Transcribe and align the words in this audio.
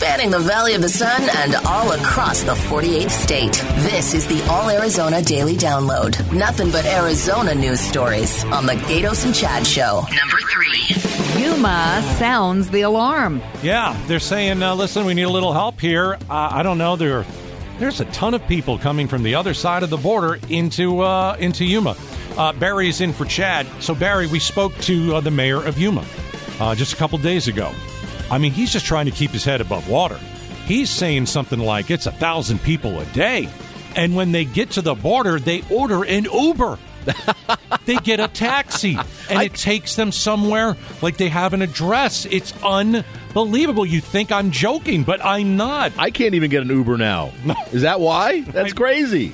spanning 0.00 0.30
the 0.30 0.38
Valley 0.38 0.72
of 0.72 0.80
the 0.80 0.88
Sun 0.88 1.28
and 1.36 1.54
all 1.66 1.92
across 1.92 2.42
the 2.42 2.54
48th 2.54 3.10
state. 3.10 3.52
This 3.80 4.14
is 4.14 4.26
the 4.26 4.42
All 4.48 4.70
Arizona 4.70 5.20
Daily 5.20 5.56
Download. 5.56 6.16
Nothing 6.32 6.70
but 6.70 6.86
Arizona 6.86 7.54
news 7.54 7.80
stories 7.80 8.42
on 8.44 8.64
the 8.64 8.72
Gaydos 8.72 9.26
and 9.26 9.34
Chad 9.34 9.66
Show. 9.66 10.06
Number 10.08 10.38
three. 10.54 11.42
Yuma 11.42 12.02
sounds 12.16 12.70
the 12.70 12.80
alarm. 12.80 13.42
Yeah, 13.62 13.94
they're 14.06 14.20
saying, 14.20 14.62
uh, 14.62 14.74
listen, 14.74 15.04
we 15.04 15.12
need 15.12 15.24
a 15.24 15.28
little 15.28 15.52
help 15.52 15.78
here. 15.78 16.14
Uh, 16.14 16.48
I 16.50 16.62
don't 16.62 16.78
know. 16.78 16.96
There, 16.96 17.26
there's 17.78 18.00
a 18.00 18.06
ton 18.06 18.32
of 18.32 18.46
people 18.46 18.78
coming 18.78 19.06
from 19.06 19.22
the 19.22 19.34
other 19.34 19.52
side 19.52 19.82
of 19.82 19.90
the 19.90 19.98
border 19.98 20.38
into 20.48 21.00
uh, 21.00 21.36
into 21.38 21.66
Yuma. 21.66 21.94
Uh, 22.38 22.54
Barry 22.54 22.88
is 22.88 23.02
in 23.02 23.12
for 23.12 23.26
Chad. 23.26 23.66
So, 23.80 23.94
Barry, 23.94 24.28
we 24.28 24.38
spoke 24.38 24.74
to 24.78 25.16
uh, 25.16 25.20
the 25.20 25.30
mayor 25.30 25.62
of 25.62 25.78
Yuma 25.78 26.06
uh, 26.58 26.74
just 26.74 26.94
a 26.94 26.96
couple 26.96 27.18
days 27.18 27.48
ago. 27.48 27.70
I 28.30 28.38
mean, 28.38 28.52
he's 28.52 28.72
just 28.72 28.86
trying 28.86 29.06
to 29.06 29.12
keep 29.12 29.30
his 29.30 29.44
head 29.44 29.60
above 29.60 29.88
water. 29.88 30.18
He's 30.66 30.88
saying 30.90 31.26
something 31.26 31.58
like 31.58 31.90
it's 31.90 32.06
a 32.06 32.12
thousand 32.12 32.62
people 32.62 33.00
a 33.00 33.04
day. 33.06 33.48
And 33.96 34.14
when 34.14 34.30
they 34.30 34.44
get 34.44 34.70
to 34.72 34.82
the 34.82 34.94
border, 34.94 35.40
they 35.40 35.62
order 35.68 36.04
an 36.04 36.24
Uber. 36.24 36.78
they 37.86 37.96
get 37.96 38.20
a 38.20 38.28
taxi 38.28 38.96
and 39.30 39.38
I, 39.38 39.44
it 39.44 39.54
takes 39.54 39.96
them 39.96 40.12
somewhere 40.12 40.76
like 41.00 41.16
they 41.16 41.28
have 41.28 41.54
an 41.54 41.62
address. 41.62 42.26
It's 42.26 42.52
unbelievable. 42.62 43.86
You 43.86 44.00
think 44.00 44.30
I'm 44.30 44.50
joking, 44.50 45.02
but 45.02 45.24
I'm 45.24 45.56
not. 45.56 45.92
I 45.98 46.10
can't 46.10 46.34
even 46.34 46.50
get 46.50 46.62
an 46.62 46.68
Uber 46.68 46.98
now. 46.98 47.32
Is 47.72 47.82
that 47.82 48.00
why? 48.00 48.42
That's 48.42 48.74
crazy. 48.74 49.32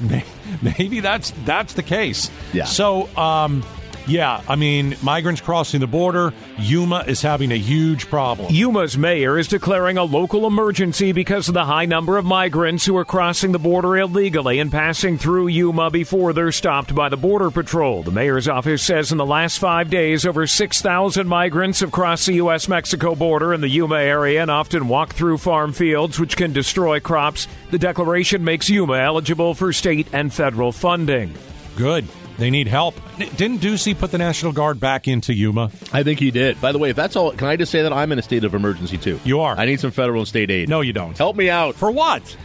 Maybe 0.63 1.01
that's 1.01 1.33
that's 1.45 1.75
the 1.75 1.83
case. 1.83 2.31
Yeah. 2.53 2.65
So, 2.65 3.09
um, 3.17 3.65
yeah, 4.07 4.43
I 4.49 4.57
mean, 4.57 4.97
migrants 5.03 5.41
crossing 5.41 5.81
the 5.81 5.87
border, 5.87 6.33
Yuma 6.59 7.05
is 7.07 7.23
having 7.23 7.51
a 7.51 7.59
huge 7.59 8.09
problem. 8.09 8.53
Yuma's 8.53 8.97
mayor 8.97 9.39
is 9.39 9.49
declaring 9.49 9.99
a 9.99 10.05
local 10.05 10.47
emergency 10.47 11.13
because 11.13 11.49
of 11.49 11.55
the 11.55 11.65
high 11.65 11.87
number 11.87 12.17
of 12.17 12.25
migrants 12.25 12.87
who 12.87 12.97
are 12.97 13.05
crossing 13.05 13.53
the 13.53 13.59
border 13.59 13.97
illegally 13.97 14.61
and 14.61 14.71
passing 14.71 15.19
through 15.19 15.49
Yuma 15.49 15.91
before 15.91 16.33
they're 16.33 16.53
stopped 16.53 16.95
by 16.95 17.09
the 17.09 17.17
Border 17.17 17.51
Patrol. 17.51 18.03
The 18.03 18.11
mayor's 18.13 18.49
office 18.49 18.83
says 18.83 19.11
in 19.11 19.19
the 19.19 19.27
last 19.27 19.59
five 19.59 19.91
days, 19.91 20.25
over 20.25 20.47
6,000 20.47 21.27
migrants 21.27 21.81
have 21.81 21.91
crossed 21.91 22.27
the 22.27 22.35
U.S. 22.35 22.69
Mexico 22.69 23.15
border 23.15 23.53
in 23.53 23.61
the 23.61 23.69
Yuma 23.69 23.97
area 23.97 24.41
and 24.41 24.51
often 24.51 24.89
walk 24.89 25.15
through 25.15 25.39
farm 25.39 25.73
fields, 25.73 26.21
which 26.21 26.37
can 26.37 26.53
destroy 26.53 27.01
crops. 27.01 27.49
The 27.71 27.79
declaration 27.79 28.45
makes 28.45 28.71
Yuma 28.71 28.99
eligible 28.99 29.55
for 29.55 29.73
state 29.73 30.07
and 30.13 30.33
federal 30.33 30.71
funding. 30.73 31.35
Good. 31.77 32.07
They 32.39 32.51
need 32.51 32.69
help. 32.69 32.95
Didn't 33.19 33.59
Ducey 33.59 33.97
put 33.97 34.11
the 34.11 34.19
National 34.19 34.53
Guard 34.53 34.79
back 34.79 35.09
into 35.09 35.33
Yuma? 35.33 35.71
I 35.93 36.03
think 36.03 36.21
he 36.21 36.31
did. 36.31 36.61
By 36.61 36.73
the 36.73 36.79
way, 36.79 36.91
if 36.91 36.97
that's 36.97 37.17
all, 37.17 37.33
can 37.33 37.49
I 37.49 37.57
just 37.57 37.73
say 37.73 37.83
that 37.83 37.93
I'm 37.93 38.13
in 38.13 38.19
a 38.19 38.23
state 38.23 38.45
of 38.45 38.55
emergency 38.55 38.99
too? 38.99 39.19
You 39.25 39.41
are. 39.41 39.57
I 39.57 39.65
need 39.65 39.81
some 39.81 39.91
federal 39.91 40.21
and 40.21 40.29
state 40.29 40.51
aid. 40.51 40.69
No, 40.69 40.83
you 40.83 40.93
don't. 40.93 41.17
Help 41.17 41.37
me 41.37 41.49
out. 41.49 41.75
For 41.77 41.91
what? 41.91 42.37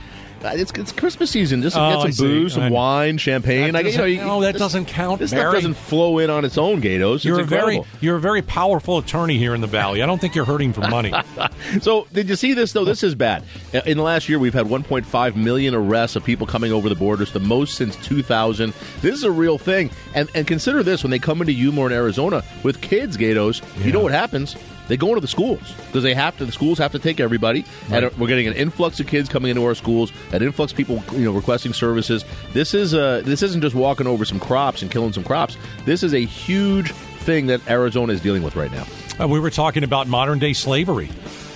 It's, 0.43 0.71
it's 0.71 0.91
Christmas 0.91 1.29
season. 1.29 1.61
Just 1.61 1.77
oh, 1.77 2.03
get 2.03 2.13
some 2.13 2.25
booze, 2.25 2.53
some 2.53 2.71
wine, 2.71 3.17
champagne. 3.17 3.75
I, 3.75 3.81
you 3.81 3.97
know, 3.97 4.05
you, 4.05 4.17
no, 4.17 4.41
that 4.41 4.53
this, 4.53 4.59
doesn't 4.59 4.85
count. 4.85 5.19
This 5.19 5.31
Barry. 5.31 5.43
stuff 5.43 5.53
doesn't 5.53 5.73
flow 5.75 6.17
in 6.17 6.29
on 6.29 6.45
its 6.45 6.57
own, 6.57 6.81
Gaydos. 6.81 7.23
You're 7.23 7.39
it's 7.39 7.47
a 7.47 7.49
very 7.49 7.81
you're 7.99 8.17
a 8.17 8.21
very 8.21 8.41
powerful 8.41 8.97
attorney 8.97 9.37
here 9.37 9.53
in 9.53 9.61
the 9.61 9.67
valley. 9.67 10.01
I 10.01 10.05
don't 10.05 10.19
think 10.19 10.35
you're 10.35 10.45
hurting 10.45 10.73
for 10.73 10.81
money. 10.81 11.13
so, 11.81 12.07
did 12.11 12.29
you 12.29 12.35
see 12.35 12.53
this 12.53 12.73
though? 12.73 12.85
This 12.85 13.03
is 13.03 13.15
bad. 13.15 13.43
In 13.85 13.97
the 13.97 14.03
last 14.03 14.27
year, 14.29 14.39
we've 14.39 14.53
had 14.53 14.65
1.5 14.65 15.35
million 15.35 15.75
arrests 15.75 16.15
of 16.15 16.23
people 16.23 16.47
coming 16.47 16.71
over 16.71 16.89
the 16.89 16.95
borders, 16.95 17.31
the 17.31 17.39
most 17.39 17.75
since 17.75 17.95
2000. 17.97 18.73
This 19.01 19.15
is 19.15 19.23
a 19.23 19.31
real 19.31 19.57
thing. 19.57 19.91
And 20.15 20.29
and 20.33 20.47
consider 20.47 20.83
this: 20.83 21.03
when 21.03 21.11
they 21.11 21.19
come 21.19 21.41
into 21.41 21.53
Yuma 21.53 21.85
in 21.85 21.91
Arizona 21.91 22.43
with 22.63 22.81
kids, 22.81 23.17
Gaydos, 23.17 23.61
yeah. 23.77 23.85
you 23.85 23.91
know 23.91 24.01
what 24.01 24.11
happens? 24.11 24.55
They 24.91 24.97
go 24.97 25.07
into 25.07 25.21
the 25.21 25.27
schools 25.27 25.61
because 25.87 26.03
they 26.03 26.13
have 26.13 26.37
to. 26.37 26.45
The 26.45 26.51
schools 26.51 26.77
have 26.79 26.91
to 26.91 26.99
take 26.99 27.21
everybody, 27.21 27.63
right. 27.89 28.03
and 28.03 28.17
we're 28.17 28.27
getting 28.27 28.47
an 28.47 28.53
influx 28.53 28.99
of 28.99 29.07
kids 29.07 29.29
coming 29.29 29.49
into 29.49 29.63
our 29.63 29.73
schools, 29.73 30.11
an 30.33 30.43
influx 30.43 30.73
of 30.73 30.77
people, 30.77 31.01
you 31.13 31.23
know, 31.23 31.31
requesting 31.31 31.71
services. 31.71 32.25
This 32.51 32.73
is 32.73 32.93
uh, 32.93 33.21
this 33.23 33.41
isn't 33.41 33.61
just 33.61 33.73
walking 33.73 34.05
over 34.05 34.25
some 34.25 34.37
crops 34.37 34.81
and 34.81 34.91
killing 34.91 35.13
some 35.13 35.23
crops. 35.23 35.55
This 35.85 36.03
is 36.03 36.13
a 36.13 36.25
huge 36.25 36.91
thing 36.91 37.47
that 37.47 37.65
Arizona 37.69 38.11
is 38.11 38.19
dealing 38.19 38.43
with 38.43 38.57
right 38.57 38.69
now. 38.69 38.85
Uh, 39.17 39.29
we 39.29 39.39
were 39.39 39.49
talking 39.49 39.85
about 39.85 40.09
modern 40.09 40.39
day 40.39 40.51
slavery. 40.51 41.09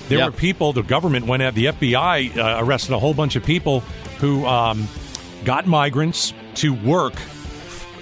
There 0.08 0.24
were 0.24 0.32
people. 0.32 0.72
The 0.72 0.84
government 0.84 1.26
went 1.26 1.44
at 1.44 1.56
the 1.56 1.66
FBI 1.66 2.38
uh, 2.38 2.64
arrested 2.64 2.94
a 2.94 3.00
whole 3.00 3.14
bunch 3.14 3.36
of 3.36 3.44
people 3.44 3.82
who 4.22 4.46
um, 4.46 4.88
got 5.44 5.68
migrants 5.68 6.34
to 6.56 6.74
work 6.74 7.16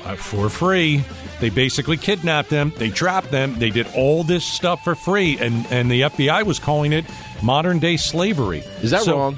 uh, 0.06 0.16
for 0.16 0.48
free 0.50 1.04
they 1.40 1.50
basically 1.50 1.98
kidnapped 1.98 2.50
them, 2.50 2.74
they 2.78 2.90
trapped 2.90 3.32
them, 3.32 3.58
they 3.60 3.70
did 3.70 3.88
all 3.96 4.24
this 4.24 4.46
stuff 4.46 4.84
for 4.84 4.96
free, 4.96 5.38
and, 5.40 5.66
and 5.72 5.90
the 5.90 6.02
FBI 6.02 6.44
was 6.44 6.60
calling 6.60 6.94
it 6.94 7.06
modern 7.42 7.80
day 7.80 7.98
slavery. 7.98 8.60
Is 8.82 8.92
that 8.92 9.04
so, 9.04 9.18
wrong? 9.18 9.38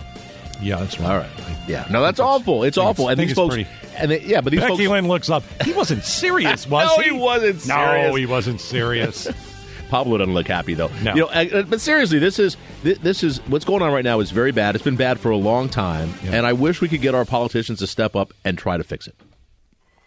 Yeah, 0.61 0.77
that's 0.77 0.99
wrong. 0.99 1.11
All 1.11 1.17
right. 1.17 1.29
Yeah. 1.67 1.87
No, 1.89 2.01
that's 2.01 2.19
awful. 2.19 2.63
It's 2.63 2.77
awful. 2.77 3.09
And 3.09 3.19
these 3.19 3.33
folks. 3.33 3.55
Pretty, 3.55 3.69
and 3.97 4.11
they, 4.11 4.21
yeah, 4.21 4.41
but 4.41 4.51
these 4.51 4.59
Becky 4.59 4.77
folks, 4.77 4.89
Lynn 4.89 5.07
looks 5.07 5.29
up. 5.29 5.43
He 5.63 5.73
wasn't 5.73 6.03
serious, 6.03 6.67
was 6.67 6.87
no, 6.87 7.03
he? 7.03 7.09
he 7.09 7.17
wasn't 7.17 7.61
serious. 7.61 8.07
No, 8.07 8.15
he 8.15 8.25
wasn't 8.25 8.61
serious. 8.61 9.27
Pablo 9.89 10.17
doesn't 10.17 10.33
look 10.33 10.47
happy 10.47 10.73
though. 10.73 10.89
No. 11.03 11.13
You 11.13 11.21
know, 11.21 11.27
uh, 11.27 11.63
but 11.63 11.79
seriously, 11.79 12.19
this 12.19 12.39
is 12.39 12.57
this 12.83 13.23
is 13.23 13.39
what's 13.47 13.65
going 13.65 13.81
on 13.81 13.93
right 13.93 14.03
now 14.03 14.19
is 14.19 14.31
very 14.31 14.51
bad. 14.51 14.75
It's 14.75 14.83
been 14.83 14.95
bad 14.95 15.19
for 15.19 15.29
a 15.29 15.37
long 15.37 15.69
time, 15.69 16.13
yeah. 16.23 16.31
and 16.33 16.45
I 16.45 16.53
wish 16.53 16.81
we 16.81 16.89
could 16.89 17.01
get 17.01 17.15
our 17.15 17.25
politicians 17.25 17.79
to 17.79 17.87
step 17.87 18.15
up 18.15 18.33
and 18.43 18.57
try 18.57 18.77
to 18.77 18.83
fix 18.83 19.07
it. 19.07 19.15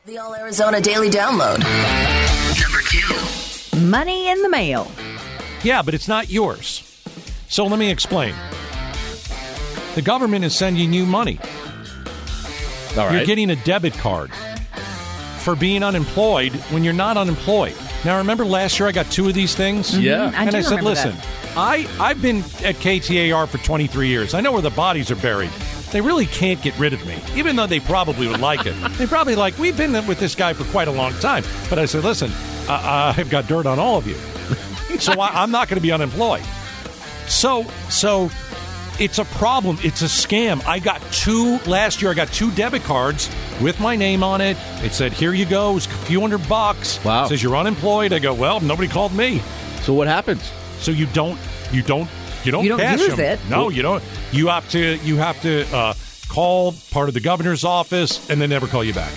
The 0.09 0.17
All 0.17 0.35
Arizona 0.35 0.81
Daily 0.81 1.11
Download. 1.11 1.59
Number 2.59 2.81
two 2.89 3.79
Money 3.87 4.31
in 4.31 4.41
the 4.41 4.49
mail. 4.49 4.91
Yeah, 5.63 5.83
but 5.83 5.93
it's 5.93 6.09
not 6.09 6.31
yours. 6.31 6.83
So 7.49 7.67
let 7.67 7.79
me 7.79 7.91
explain. 7.91 8.35
The 9.97 10.01
government 10.01 10.47
is 10.47 10.57
sending 10.57 10.95
you 10.95 11.05
money. 11.05 11.39
All 12.97 13.05
right. 13.05 13.17
You're 13.17 13.27
getting 13.27 13.51
a 13.51 13.57
debit 13.57 13.93
card 13.99 14.33
for 15.41 15.55
being 15.55 15.83
unemployed 15.83 16.55
when 16.71 16.85
you're 16.85 16.95
not 16.95 17.19
unemployed. 17.19 17.77
Now, 18.07 18.17
remember 18.17 18.47
last 18.47 18.79
year 18.79 18.89
I 18.89 18.93
got 18.93 19.11
two 19.11 19.29
of 19.29 19.35
these 19.35 19.55
things? 19.55 19.91
Mm-hmm. 19.91 20.01
Yeah. 20.01 20.33
I 20.35 20.45
and 20.47 20.57
I 20.57 20.63
said, 20.63 20.83
listen, 20.83 21.15
that. 21.17 21.27
I, 21.55 21.87
I've 22.01 22.23
been 22.23 22.39
at 22.65 22.77
KTAR 22.77 23.47
for 23.47 23.59
23 23.59 24.09
years. 24.09 24.33
I 24.33 24.41
know 24.41 24.53
where 24.53 24.63
the 24.63 24.71
bodies 24.71 25.11
are 25.11 25.17
buried 25.17 25.51
they 25.93 26.00
really 26.00 26.26
can't 26.26 26.60
get 26.62 26.78
rid 26.78 26.93
of 26.93 27.04
me, 27.06 27.19
even 27.34 27.56
though 27.56 27.66
they 27.66 27.81
probably 27.81 28.28
would 28.28 28.41
like 28.41 28.66
it. 28.66 28.75
They 28.99 29.06
probably 29.06 29.37
like, 29.37 29.56
we've 29.59 29.76
been 29.76 29.93
with 30.06 30.19
this 30.19 30.34
guy 30.34 30.53
for 30.53 30.65
quite 30.65 30.88
a 30.88 30.93
long 30.93 31.12
time. 31.15 31.44
But 31.71 31.78
I 31.78 31.84
said, 31.84 32.03
listen, 32.03 32.32
uh, 32.69 33.15
I've 33.16 33.31
got 33.31 33.47
dirt 33.47 33.65
on 33.65 33.78
all 33.78 33.97
of 33.97 34.06
you. 34.06 34.15
so 34.99 35.12
I, 35.21 35.43
I'm 35.43 35.53
not 35.53 35.69
going 35.69 35.76
to 35.76 35.82
be 35.82 35.93
unemployed. 35.93 36.43
So, 37.28 37.65
so 37.88 38.31
it's 38.99 39.19
a 39.19 39.25
problem. 39.25 39.78
It's 39.82 40.03
a 40.03 40.06
scam. 40.06 40.65
I 40.66 40.81
got 40.81 41.00
two 41.12 41.59
last 41.66 42.03
year. 42.03 42.10
I 42.10 42.15
got 42.15 42.28
two 42.32 42.50
debit 42.53 42.82
cards 42.82 43.31
with 43.62 43.78
my 43.78 43.94
name 43.94 44.22
on 44.22 44.41
it. 44.41 44.56
It 44.82 44.93
said, 44.93 45.12
"Here 45.12 45.32
you 45.32 45.47
go." 45.47 45.76
It's 45.76 45.87
a 45.87 45.91
few 45.91 46.20
hundred 46.20 46.49
bucks. 46.49 47.03
Wow. 47.05 47.25
It 47.25 47.28
says 47.28 47.43
you're 47.43 47.56
unemployed. 47.56 48.12
I 48.12 48.19
go, 48.19 48.34
"Well, 48.34 48.60
nobody 48.60 48.88
called 48.88 49.15
me." 49.15 49.41
So 49.82 49.94
what 49.94 50.09
happens? 50.09 50.50
So 50.81 50.91
you 50.91 51.06
don't 51.06 51.38
you 51.70 51.82
don't 51.82 52.09
you 52.49 52.53
don't, 52.53 52.63
you 52.65 52.71
don't 52.71 52.81
cash 52.81 52.99
use 52.99 53.09
them. 53.17 53.21
it. 53.21 53.41
No, 53.51 53.69
you 53.69 53.83
don't. 53.83 54.03
You 54.33 54.49
have 54.49 54.69
to. 54.71 54.97
You 54.99 55.17
have 55.17 55.41
to 55.43 55.65
uh, 55.75 55.95
call 56.29 56.75
part 56.91 57.09
of 57.09 57.15
the 57.15 57.21
governor's 57.21 57.65
office 57.65 58.31
and 58.31 58.41
then 58.41 58.49
never 58.51 58.67
call 58.67 58.83
you 58.83 58.95
back. 58.95 59.13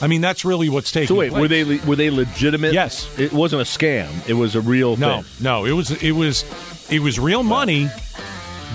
I 0.00 0.06
mean, 0.06 0.20
that's 0.20 0.44
really 0.44 0.68
what's 0.68 0.90
taking. 0.90 1.08
So 1.08 1.14
wait, 1.16 1.30
place. 1.30 1.40
were 1.40 1.48
they 1.48 1.64
were 1.64 1.96
they 1.96 2.10
legitimate? 2.10 2.72
Yes, 2.72 3.08
it 3.18 3.32
wasn't 3.32 3.62
a 3.62 3.64
scam. 3.64 4.28
It 4.28 4.34
was 4.34 4.54
a 4.54 4.60
real. 4.60 4.96
No, 4.96 5.22
thing. 5.22 5.44
no, 5.44 5.64
it 5.64 5.72
was 5.72 5.90
it 6.02 6.12
was 6.12 6.44
it 6.90 7.00
was 7.00 7.18
real 7.18 7.42
money. 7.42 7.88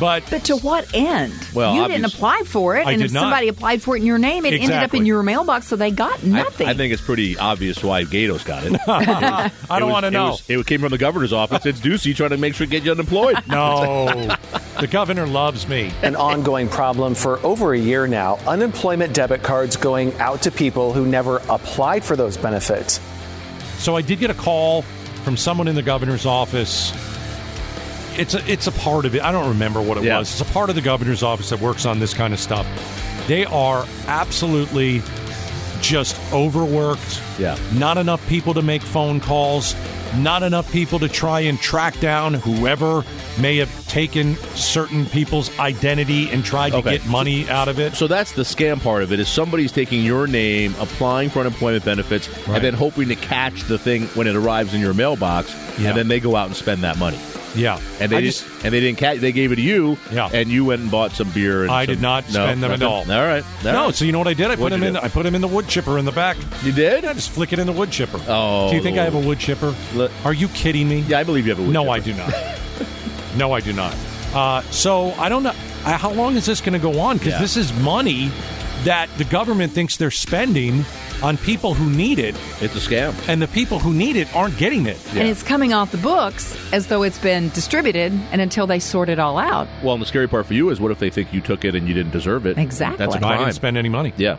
But 0.01 0.23
but 0.31 0.45
to 0.45 0.57
what 0.57 0.95
end? 0.95 1.31
Well, 1.53 1.75
you 1.75 1.87
didn't 1.87 2.05
apply 2.05 2.41
for 2.47 2.75
it, 2.75 2.87
I 2.87 2.93
and 2.93 3.01
did 3.01 3.05
if 3.05 3.13
not. 3.13 3.21
somebody 3.21 3.49
applied 3.49 3.83
for 3.83 3.95
it 3.95 3.99
in 3.99 4.07
your 4.07 4.17
name, 4.17 4.47
it 4.47 4.53
exactly. 4.55 4.73
ended 4.73 4.89
up 4.89 4.95
in 4.95 5.05
your 5.05 5.21
mailbox, 5.21 5.67
so 5.67 5.75
they 5.75 5.91
got 5.91 6.23
nothing. 6.23 6.67
I, 6.67 6.71
I 6.71 6.73
think 6.73 6.91
it's 6.91 7.03
pretty 7.03 7.37
obvious 7.37 7.83
why 7.83 8.03
Gaydos 8.03 8.43
got 8.43 8.63
it. 8.63 8.73
it 8.73 8.79
was, 8.87 9.51
I 9.69 9.77
don't 9.77 9.91
want 9.91 10.05
to 10.05 10.11
know. 10.11 10.29
It, 10.47 10.57
was, 10.57 10.61
it, 10.61 10.65
came 10.65 10.79
from 10.79 10.89
the 10.89 10.97
governor's 10.97 11.33
office. 11.33 11.67
It's 11.67 11.79
Ducey 11.79 12.15
trying 12.15 12.31
to 12.31 12.37
make 12.37 12.55
sure 12.55 12.65
to 12.65 12.71
get 12.71 12.83
you 12.83 12.91
unemployed. 12.91 13.37
No, 13.51 14.05
the 14.79 14.87
governor 14.89 15.27
loves 15.27 15.67
me. 15.67 15.91
An 16.03 16.15
ongoing 16.15 16.69
problem 16.69 17.13
for 17.13 17.37
over 17.45 17.73
a 17.73 17.77
year 17.77 18.07
now. 18.07 18.37
Unemployment 18.47 19.13
debit 19.13 19.43
cards 19.43 19.75
going 19.75 20.13
out 20.19 20.41
to 20.43 20.51
people 20.51 20.93
who 20.93 21.05
never 21.05 21.37
applied 21.49 22.03
for 22.03 22.15
those 22.15 22.37
benefits. 22.37 23.01
So 23.77 23.95
I 23.95 24.01
did 24.01 24.19
get 24.19 24.29
a 24.29 24.33
call 24.33 24.83
from 25.23 25.35
someone 25.35 25.67
in 25.67 25.75
the 25.75 25.83
governor's 25.83 26.25
office 26.25 26.91
it's 28.19 28.33
a 28.33 28.51
it's 28.51 28.67
a 28.67 28.71
part 28.71 29.05
of 29.05 29.15
it. 29.15 29.21
I 29.21 29.31
don't 29.31 29.49
remember 29.49 29.81
what 29.81 29.97
it 29.97 30.03
yeah. 30.03 30.19
was. 30.19 30.31
It's 30.31 30.49
a 30.49 30.53
part 30.53 30.69
of 30.69 30.75
the 30.75 30.81
governor's 30.81 31.23
office 31.23 31.49
that 31.49 31.59
works 31.59 31.85
on 31.85 31.99
this 31.99 32.13
kind 32.13 32.33
of 32.33 32.39
stuff. 32.39 32.67
They 33.27 33.45
are 33.45 33.85
absolutely 34.07 35.01
just 35.81 36.17
overworked. 36.31 37.21
Yeah. 37.39 37.57
Not 37.73 37.97
enough 37.97 38.25
people 38.27 38.53
to 38.53 38.61
make 38.61 38.81
phone 38.81 39.19
calls. 39.19 39.75
Not 40.17 40.43
enough 40.43 40.69
people 40.71 40.99
to 40.99 41.07
try 41.07 41.41
and 41.41 41.57
track 41.59 41.99
down 42.01 42.33
whoever 42.33 43.03
may 43.39 43.57
have 43.57 43.87
taken 43.87 44.35
certain 44.55 45.05
people's 45.05 45.57
identity 45.57 46.29
and 46.29 46.43
tried 46.43 46.71
to 46.71 46.81
get 46.81 47.05
money 47.07 47.49
out 47.49 47.69
of 47.69 47.79
it. 47.79 47.93
So 47.93 48.07
that's 48.07 48.33
the 48.33 48.43
scam 48.43 48.81
part 48.81 49.03
of 49.03 49.13
it. 49.13 49.21
Is 49.21 49.29
somebody's 49.29 49.71
taking 49.71 50.03
your 50.03 50.27
name, 50.27 50.75
applying 50.79 51.29
for 51.29 51.39
unemployment 51.39 51.85
benefits, 51.85 52.27
right. 52.29 52.55
and 52.55 52.63
then 52.63 52.73
hoping 52.73 53.07
to 53.07 53.15
catch 53.15 53.63
the 53.63 53.77
thing 53.77 54.03
when 54.07 54.27
it 54.27 54.35
arrives 54.35 54.73
in 54.73 54.81
your 54.81 54.93
mailbox, 54.93 55.53
yeah. 55.79 55.89
and 55.89 55.97
then 55.97 56.09
they 56.09 56.19
go 56.19 56.35
out 56.35 56.47
and 56.47 56.55
spend 56.57 56.83
that 56.83 56.97
money. 56.97 57.19
Yeah. 57.55 57.79
and 57.99 58.11
they 58.11 58.17
I 58.17 58.21
didn't, 58.21 58.33
just- 58.33 58.45
and 58.65 58.73
they 58.73 58.79
didn't 58.79 58.97
catch. 58.97 59.19
They 59.19 59.31
gave 59.31 59.51
it 59.51 59.55
to 59.57 59.61
you, 59.61 59.97
Yeah. 60.11 60.29
and 60.31 60.49
you 60.49 60.65
went 60.65 60.81
and 60.81 60.89
bought 60.91 61.11
some 61.11 61.29
beer. 61.31 61.63
And 61.63 61.71
I 61.71 61.85
some- 61.85 61.95
did 61.95 62.01
not 62.01 62.25
no, 62.27 62.31
spend 62.45 62.63
them 62.63 62.71
at 62.71 62.81
all. 62.83 62.99
All 62.99 63.05
right, 63.07 63.43
All 63.65 63.71
no, 63.73 63.85
right. 63.85 63.95
so 63.95 64.05
you 64.05 64.11
know 64.11 64.19
what 64.19 64.27
I 64.27 64.33
did? 64.33 64.47
I 64.47 64.55
put 64.55 64.61
What'd 64.63 64.75
him 64.77 64.81
you 64.83 64.87
in. 64.89 64.93
do? 64.95 64.99
I 65.01 65.07
put 65.09 65.25
him 65.25 65.35
in 65.35 65.41
the 65.41 65.47
wood 65.47 65.67
chipper 65.67 65.97
in 65.97 66.05
the 66.05 66.11
back. 66.11 66.37
you 66.63 66.71
did. 66.71 67.05
I 67.05 67.13
just 67.13 67.31
flick 67.31 67.51
it 67.53 67.59
in 67.59 67.67
the 67.67 67.73
wood 67.73 67.91
chipper. 67.91 68.19
Oh, 68.27 68.69
do 68.69 68.75
you 68.75 68.81
think 68.83 68.97
I 68.97 69.03
have 69.03 69.15
a 69.15 69.19
wood 69.19 69.39
chipper? 69.39 69.73
Look- 69.93 70.11
Are 70.23 70.33
you 70.33 70.47
kidding 70.49 70.87
me? 70.89 70.99
Yeah, 71.07 71.19
I 71.19 71.23
believe 71.23 71.45
you 71.45 71.51
have 71.51 71.59
a 71.59 71.63
wood 71.63 71.73
no, 71.73 71.83
chipper. 71.83 71.91
I 71.93 71.99
do 71.99 72.13
not. 72.13 72.33
no, 73.37 73.53
I 73.53 73.59
do 73.59 73.73
not. 73.73 73.95
Uh, 74.33 74.61
so 74.71 75.11
I 75.13 75.29
don't 75.29 75.43
know. 75.43 75.53
Uh, 75.83 75.97
how 75.97 76.11
long 76.11 76.35
is 76.37 76.45
this 76.45 76.61
going 76.61 76.73
to 76.73 76.79
go 76.79 76.99
on? 76.99 77.17
Because 77.17 77.33
Yeah. 77.33 77.39
this 77.41 77.57
is 77.57 77.73
money 77.79 78.31
that 78.83 79.09
the 79.17 79.23
government 79.25 79.73
thinks 79.73 79.97
they're 79.97 80.09
spending 80.11 80.85
on 81.23 81.37
people 81.37 81.73
who 81.73 81.89
need 81.89 82.19
it, 82.19 82.35
It's 82.61 82.75
a 82.75 82.79
scam. 82.79 83.13
and 83.27 83.41
the 83.41 83.47
people 83.47 83.79
who 83.79 83.93
need 83.93 84.15
it 84.15 84.33
aren't 84.35 84.57
getting 84.57 84.85
it. 84.87 84.97
And 85.15 85.27
it's 85.27 85.43
coming 85.43 85.73
off 85.73 85.91
the 85.91 85.97
books 85.97 86.55
as 86.73 86.87
though 86.87 87.03
it's 87.03 87.19
been 87.19 87.49
distributed, 87.49 88.11
and 88.31 88.41
until 88.41 88.67
they 88.67 88.79
sort 88.79 89.09
it 89.09 89.19
all 89.19 89.37
out. 89.37 89.67
Well, 89.83 89.93
and 89.93 90.01
the 90.01 90.05
scary 90.07 90.27
part 90.27 90.45
for 90.45 90.53
you 90.53 90.69
is, 90.69 90.79
what 90.81 90.91
if 90.91 90.99
they 90.99 91.09
think 91.09 91.33
you 91.33 91.41
took 91.41 91.63
it 91.65 91.75
and 91.75 91.87
you 91.87 91.93
didn't 91.93 92.11
deserve 92.11 92.45
it? 92.45 92.57
Exactly. 92.57 92.97
That's 92.97 93.15
a 93.15 93.17
I 93.17 93.21
crime. 93.21 93.39
didn't 93.39 93.53
spend 93.53 93.77
any 93.77 93.89
money. 93.89 94.13
yeah. 94.17 94.37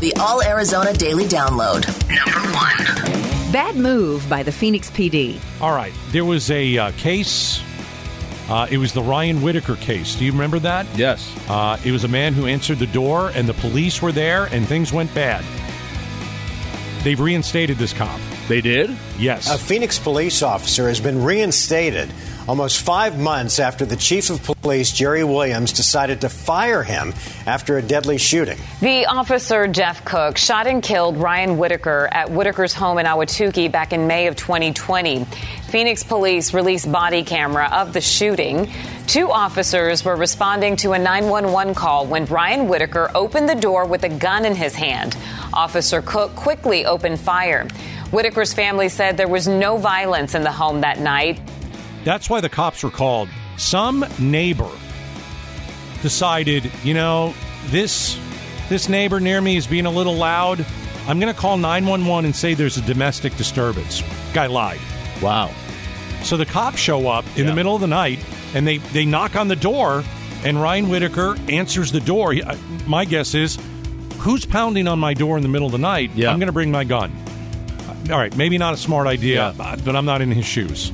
The 0.00 0.14
All 0.18 0.42
Arizona 0.42 0.94
Daily 0.94 1.24
Download. 1.24 1.86
Number 2.08 2.40
one. 2.54 3.52
Bad 3.52 3.76
move 3.76 4.26
by 4.30 4.42
the 4.42 4.52
Phoenix 4.52 4.90
PD. 4.90 5.38
All 5.60 5.72
right. 5.72 5.92
There 6.10 6.24
was 6.24 6.50
a 6.50 6.78
uh, 6.78 6.92
case. 6.92 7.60
Uh, 8.50 8.66
it 8.68 8.78
was 8.78 8.92
the 8.92 9.02
Ryan 9.02 9.42
Whitaker 9.42 9.76
case. 9.76 10.16
Do 10.16 10.24
you 10.24 10.32
remember 10.32 10.58
that? 10.58 10.84
Yes. 10.96 11.32
Uh, 11.48 11.78
it 11.84 11.92
was 11.92 12.02
a 12.02 12.08
man 12.08 12.34
who 12.34 12.46
answered 12.46 12.80
the 12.80 12.86
door, 12.88 13.30
and 13.36 13.48
the 13.48 13.54
police 13.54 14.02
were 14.02 14.10
there, 14.10 14.46
and 14.46 14.66
things 14.66 14.92
went 14.92 15.14
bad. 15.14 15.44
They've 17.04 17.18
reinstated 17.18 17.78
this 17.78 17.92
cop. 17.92 18.20
They 18.48 18.60
did. 18.60 18.90
Yes. 19.18 19.48
A 19.48 19.56
Phoenix 19.56 19.98
police 19.98 20.42
officer 20.42 20.88
has 20.88 21.00
been 21.00 21.22
reinstated 21.22 22.10
almost 22.50 22.80
five 22.80 23.16
months 23.16 23.60
after 23.60 23.86
the 23.86 23.94
chief 23.94 24.28
of 24.28 24.42
police, 24.42 24.90
Jeri 24.90 25.22
Williams, 25.22 25.72
decided 25.72 26.22
to 26.22 26.28
fire 26.28 26.82
him 26.82 27.14
after 27.46 27.78
a 27.78 27.82
deadly 27.82 28.18
shooting. 28.18 28.58
The 28.80 29.06
officer, 29.06 29.68
Jeff 29.68 30.04
Cook, 30.04 30.36
shot 30.36 30.66
and 30.66 30.82
killed 30.82 31.16
Ryan 31.16 31.58
Whitaker 31.58 32.08
at 32.10 32.28
Whitaker's 32.28 32.74
home 32.74 32.98
in 32.98 33.06
Ahwatukee 33.06 33.70
back 33.70 33.92
in 33.92 34.08
May 34.08 34.26
of 34.26 34.34
2020. 34.34 35.26
Phoenix 35.68 36.02
police 36.02 36.52
released 36.52 36.90
body 36.90 37.22
camera 37.22 37.68
of 37.70 37.92
the 37.92 38.00
shooting. 38.00 38.68
Two 39.06 39.30
officers 39.30 40.04
were 40.04 40.16
responding 40.16 40.74
to 40.78 40.90
a 40.90 40.98
911 40.98 41.76
call 41.76 42.04
when 42.04 42.24
Ryan 42.24 42.66
Whitaker 42.66 43.12
opened 43.14 43.48
the 43.48 43.54
door 43.54 43.86
with 43.86 44.02
a 44.02 44.08
gun 44.08 44.44
in 44.44 44.56
his 44.56 44.74
hand. 44.74 45.16
Officer 45.52 46.02
Cook 46.02 46.34
quickly 46.34 46.84
opened 46.84 47.20
fire. 47.20 47.68
Whitaker's 48.10 48.52
family 48.52 48.88
said 48.88 49.16
there 49.16 49.28
was 49.28 49.46
no 49.46 49.76
violence 49.76 50.34
in 50.34 50.42
the 50.42 50.50
home 50.50 50.80
that 50.80 50.98
night. 50.98 51.38
That's 52.04 52.30
why 52.30 52.40
the 52.40 52.48
cops 52.48 52.82
were 52.82 52.90
called. 52.90 53.28
Some 53.56 54.04
neighbor 54.18 54.70
decided, 56.02 56.70
you 56.82 56.94
know, 56.94 57.34
this 57.66 58.18
this 58.68 58.88
neighbor 58.88 59.20
near 59.20 59.40
me 59.40 59.56
is 59.56 59.66
being 59.66 59.86
a 59.86 59.90
little 59.90 60.14
loud. 60.14 60.64
I'm 61.06 61.18
going 61.18 61.32
to 61.32 61.38
call 61.38 61.56
911 61.56 62.24
and 62.26 62.36
say 62.36 62.54
there's 62.54 62.76
a 62.76 62.82
domestic 62.82 63.36
disturbance. 63.36 64.02
Guy 64.32 64.46
lied. 64.46 64.78
Wow. 65.20 65.50
So 66.22 66.36
the 66.36 66.46
cops 66.46 66.78
show 66.78 67.08
up 67.08 67.24
in 67.36 67.46
the 67.46 67.54
middle 67.54 67.74
of 67.74 67.80
the 67.80 67.86
night 67.88 68.18
and 68.54 68.66
they, 68.66 68.76
they 68.78 69.04
knock 69.06 69.34
on 69.36 69.48
the 69.48 69.56
door, 69.56 70.04
and 70.44 70.60
Ryan 70.60 70.88
Whitaker 70.88 71.36
answers 71.48 71.90
the 71.92 72.00
door. 72.00 72.32
He, 72.32 72.42
uh, 72.42 72.56
my 72.86 73.04
guess 73.04 73.34
is, 73.34 73.58
who's 74.18 74.44
pounding 74.44 74.86
on 74.88 74.98
my 74.98 75.14
door 75.14 75.36
in 75.36 75.42
the 75.42 75.48
middle 75.48 75.66
of 75.66 75.72
the 75.72 75.78
night? 75.78 76.10
Yeah. 76.14 76.30
I'm 76.30 76.38
going 76.38 76.48
to 76.48 76.52
bring 76.52 76.70
my 76.70 76.84
gun. 76.84 77.12
All 78.10 78.18
right, 78.18 78.34
maybe 78.36 78.58
not 78.58 78.74
a 78.74 78.76
smart 78.76 79.06
idea, 79.06 79.52
Yeah. 79.56 79.76
but 79.84 79.94
I'm 79.96 80.04
not 80.04 80.20
in 80.20 80.30
his 80.32 80.44
shoes. 80.46 80.92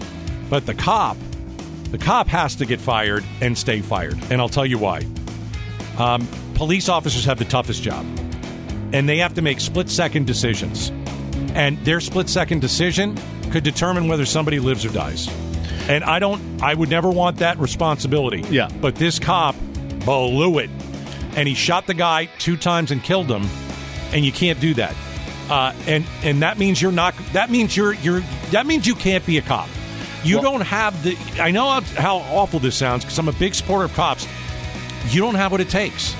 But 0.48 0.66
the 0.66 0.75
cop, 0.75 1.16
the 1.90 1.98
cop 1.98 2.28
has 2.28 2.56
to 2.56 2.66
get 2.66 2.81
fired 2.81 3.25
and 3.40 3.56
stay 3.56 3.81
fired, 3.81 4.19
and 4.31 4.40
I'll 4.40 4.48
tell 4.48 4.66
you 4.66 4.78
why. 4.78 5.06
Um, 5.98 6.28
police 6.54 6.88
officers 6.88 7.25
have 7.25 7.38
the 7.38 7.44
toughest 7.44 7.82
job, 7.82 8.04
and 8.93 9.08
they 9.08 9.19
have 9.19 9.34
to 9.34 9.43
make 9.43 9.60
split 9.60 9.88
second 9.88 10.26
decisions. 10.26 10.90
And 11.54 11.78
their 11.84 12.00
split 12.00 12.28
second 12.28 12.60
decision 12.60 13.16
could 13.50 13.64
determine 13.64 14.08
whether 14.08 14.26
somebody 14.26 14.58
lives 14.60 14.84
or 14.84 14.90
dies. 14.90 15.28
And 15.88 16.04
I 16.04 16.19
don't, 16.19 16.62
I 16.62 16.75
would 16.75 16.90
never 16.90 17.08
want 17.08 17.38
that 17.38 17.58
responsibility. 17.58 18.42
Yeah. 18.50 18.69
But 18.81 18.96
this 18.96 19.19
cop 19.19 19.56
blew 20.04 20.58
it, 20.58 20.70
and 21.37 21.49
he 21.49 21.54
shot 21.54 21.87
the 21.87 21.94
guy 21.94 22.26
two 22.38 22.56
times 22.56 22.90
and 22.90 23.02
killed 23.02 23.31
him, 23.31 23.46
and 24.12 24.25
you 24.25 24.32
can't 24.32 24.60
do 24.60 24.75
that. 24.75 24.94
Uh, 25.49 25.72
and 25.87 26.04
and 26.25 26.42
that 26.42 26.58
means 26.58 26.82
you're 26.82 26.90
not. 26.90 27.14
That 27.32 27.50
means 27.50 27.76
you're 27.76 27.94
you're. 27.94 28.20
That 28.50 28.66
means 28.66 28.87
you 28.87 28.96
can't 28.96 29.25
be 29.25 29.38
a 29.38 29.42
cop. 29.42 29.69
You 30.26 30.37
Well- 30.40 30.52
don't 30.52 30.61
have 30.62 31.02
the. 31.02 31.17
I 31.40 31.50
know 31.50 31.69
how, 31.70 31.81
how 31.81 32.17
awful 32.37 32.58
this 32.61 32.75
sounds 32.75 33.05
because 33.05 33.19
I'm 33.19 33.28
a 33.28 33.32
big 33.32 33.55
supporter 33.55 33.84
of 33.84 33.94
cops. 33.94 34.26
You 35.11 35.20
don't 35.20 35.37
have 35.37 35.52
what 35.52 35.61
it 35.61 35.69
takes. 35.69 36.14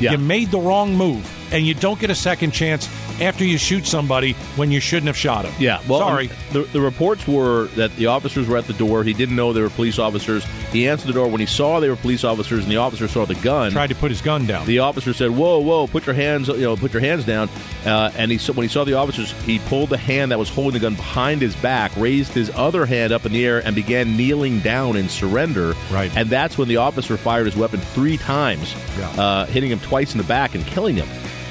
Yeah. 0.00 0.12
You 0.12 0.18
made 0.18 0.50
the 0.50 0.58
wrong 0.58 0.96
move, 0.96 1.28
and 1.52 1.66
you 1.66 1.74
don't 1.74 2.00
get 2.00 2.08
a 2.10 2.14
second 2.14 2.52
chance 2.52 2.88
after 3.20 3.44
you 3.44 3.58
shoot 3.58 3.86
somebody 3.86 4.32
when 4.56 4.70
you 4.70 4.80
shouldn't 4.80 5.06
have 5.08 5.16
shot 5.16 5.44
him. 5.44 5.52
Yeah, 5.58 5.80
well, 5.88 6.00
sorry. 6.00 6.28
um, 6.30 6.36
the, 6.52 6.62
the 6.64 6.80
reports 6.80 7.26
were 7.26 7.66
that 7.76 7.94
the 7.96 8.06
officers 8.06 8.48
were 8.48 8.56
at 8.56 8.66
the 8.66 8.72
door. 8.72 9.04
He 9.04 9.12
didn't 9.12 9.36
know 9.36 9.52
they 9.52 9.60
were 9.62 9.70
police 9.70 9.98
officers. 9.98 10.44
He 10.72 10.88
answered 10.88 11.08
the 11.08 11.12
door 11.12 11.28
when 11.28 11.40
he 11.40 11.46
saw 11.46 11.80
they 11.80 11.88
were 11.88 11.96
police 11.96 12.24
officers, 12.24 12.62
and 12.62 12.72
the 12.72 12.76
officer 12.78 13.08
saw 13.08 13.26
the 13.26 13.34
gun. 13.36 13.72
Tried 13.72 13.88
to 13.88 13.94
put 13.94 14.10
his 14.10 14.20
gun 14.22 14.46
down. 14.46 14.66
the 14.66 14.78
officer 14.80 15.12
said, 15.12 15.30
"Whoa, 15.30 15.58
whoa, 15.58 15.86
put 15.86 16.06
your 16.06 16.14
hands, 16.14 16.48
you 16.48 16.58
know, 16.58 16.76
put 16.76 16.92
your 16.92 17.00
hands 17.00 17.24
down." 17.24 17.48
Uh, 17.84 18.10
and 18.16 18.30
he 18.30 18.38
when 18.52 18.64
he 18.64 18.68
saw 18.68 18.84
the 18.84 18.94
officers, 18.94 19.32
he 19.42 19.58
pulled 19.60 19.90
the 19.90 19.96
hand 19.98 20.30
that 20.32 20.38
was 20.38 20.48
holding 20.48 20.74
the 20.74 20.78
gun 20.80 20.94
behind 20.94 21.40
his 21.42 21.54
back, 21.56 21.90
raised 21.96 22.32
his 22.32 22.50
other 22.54 22.86
hand 22.86 23.12
up 23.12 23.26
in 23.26 23.32
the 23.32 23.44
air, 23.44 23.58
and 23.64 23.74
began 23.74 24.16
kneeling 24.16 24.60
down 24.60 24.96
in 24.96 25.08
surrender. 25.08 25.74
Right. 25.90 26.10
And 26.16 26.28
that's 26.30 26.56
when 26.56 26.68
the 26.68 26.76
officer 26.76 27.16
fired 27.16 27.46
his 27.46 27.56
weapon 27.56 27.80
three 27.80 28.16
times, 28.16 28.74
Yeah. 28.98 29.08
uh, 29.20 29.46
hitting 29.46 29.70
him 29.70 29.80
twice 29.80 30.12
in 30.12 30.18
the 30.18 30.24
back 30.24 30.54
and 30.54 30.64
killing 30.66 30.96
him. 30.96 31.08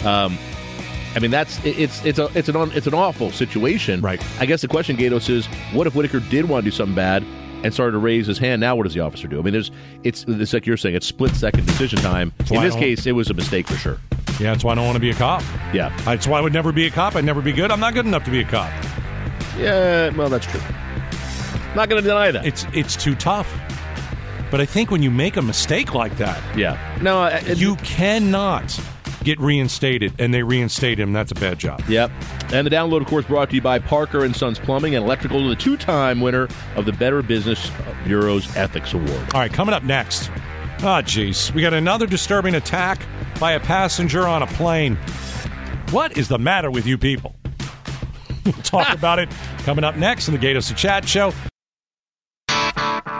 Um, 0.07 0.37
I 1.15 1.19
mean, 1.19 1.31
that's 1.31 1.63
it's 1.65 2.03
it's 2.05 2.19
a 2.19 2.29
it's 2.35 2.49
an 2.49 2.55
it's 2.73 2.87
an 2.87 2.93
awful 2.93 3.31
situation. 3.31 4.01
Right. 4.01 4.23
I 4.39 4.45
guess 4.45 4.61
the 4.61 4.67
question, 4.67 4.95
Gaydos, 4.97 5.29
is 5.29 5.47
what 5.73 5.87
if 5.87 5.95
Whitaker 5.95 6.19
did 6.19 6.47
want 6.47 6.63
to 6.65 6.71
do 6.71 6.75
something 6.75 6.95
bad 6.95 7.23
and 7.63 7.73
started 7.73 7.93
to 7.93 7.97
raise 7.97 8.27
his 8.27 8.37
hand? 8.37 8.59
Now, 8.61 8.75
what 8.75 8.83
does 8.83 8.93
the 8.93 8.99
officer 9.01 9.27
do? 9.27 9.39
I 9.39 9.41
mean, 9.41 9.53
there's 9.53 9.71
it's 10.03 10.23
it's 10.27 10.53
like 10.53 10.65
you're 10.67 10.77
saying, 10.77 10.95
it's 10.95 11.07
split 11.07 11.35
second 11.35 11.65
decision 11.65 11.99
time. 11.99 12.31
why 12.47 12.57
In 12.57 12.63
this 12.63 12.75
case, 12.75 13.05
it 13.07 13.13
was 13.13 13.29
a 13.29 13.33
mistake 13.33 13.67
for 13.67 13.75
sure. 13.75 13.97
yeah, 14.39 14.51
that's 14.51 14.63
why 14.63 14.73
I 14.73 14.75
don't 14.75 14.85
want 14.85 14.95
to 14.97 15.01
be 15.01 15.09
a 15.09 15.15
cop. 15.15 15.41
Yeah. 15.73 15.95
That's 16.05 16.27
why 16.27 16.37
I 16.37 16.41
would 16.41 16.53
never 16.53 16.71
be 16.71 16.85
a 16.85 16.91
cop. 16.91 17.15
I'd 17.15 17.25
never 17.25 17.41
be 17.41 17.51
good. 17.53 17.71
I'm 17.71 17.79
not 17.79 17.93
good 17.95 18.05
enough 18.05 18.23
to 18.25 18.31
be 18.31 18.41
a 18.41 18.45
cop. 18.45 18.71
Yeah, 19.57 20.09
well, 20.15 20.29
that's 20.29 20.45
true. 20.45 20.61
Not 21.75 21.89
going 21.89 22.01
to 22.01 22.07
deny 22.07 22.31
that. 22.31 22.45
It's 22.45 22.65
it's 22.73 22.95
too 22.95 23.15
tough. 23.15 23.51
But 24.51 24.61
I 24.61 24.65
think 24.65 24.89
when 24.89 25.03
you 25.03 25.11
make 25.11 25.37
a 25.37 25.41
mistake 25.41 25.93
like 25.93 26.17
that, 26.17 26.39
yeah. 26.57 26.97
No, 27.01 27.25
it- 27.25 27.57
you 27.57 27.75
cannot 27.77 28.79
get 29.23 29.39
reinstated, 29.39 30.13
and 30.19 30.33
they 30.33 30.43
reinstate 30.43 30.99
him. 30.99 31.13
That's 31.13 31.31
a 31.31 31.35
bad 31.35 31.59
job. 31.59 31.81
Yep. 31.87 32.11
And 32.53 32.65
the 32.65 32.71
download, 32.71 33.01
of 33.01 33.07
course, 33.07 33.25
brought 33.25 33.49
to 33.49 33.55
you 33.55 33.61
by 33.61 33.79
Parker 33.79 34.23
and 34.23 34.35
Sons 34.35 34.59
Plumbing 34.59 34.95
and 34.95 35.03
Electrical, 35.05 35.47
the 35.47 35.55
two-time 35.55 36.21
winner 36.21 36.47
of 36.75 36.85
the 36.85 36.93
Better 36.93 37.21
Business 37.21 37.71
Bureau's 38.03 38.55
Ethics 38.55 38.93
Award. 38.93 39.11
All 39.33 39.41
right, 39.41 39.51
coming 39.51 39.73
up 39.73 39.83
next. 39.83 40.29
Ah, 40.81 41.01
jeez. 41.01 41.53
We 41.53 41.61
got 41.61 41.73
another 41.73 42.07
disturbing 42.07 42.55
attack 42.55 43.01
by 43.39 43.53
a 43.53 43.59
passenger 43.59 44.27
on 44.27 44.43
a 44.43 44.47
plane. 44.47 44.95
What 45.91 46.17
is 46.17 46.27
the 46.27 46.37
matter 46.39 46.71
with 46.71 46.85
you 46.85 46.97
people? 46.97 47.35
We'll 48.45 48.53
talk 48.63 48.93
about 48.93 49.19
it 49.19 49.29
coming 49.59 49.83
up 49.83 49.97
next 49.97 50.27
in 50.27 50.33
the 50.33 50.39
Gaydos 50.39 50.71
of 50.71 50.77
Chad 50.77 51.07
show. 51.07 51.33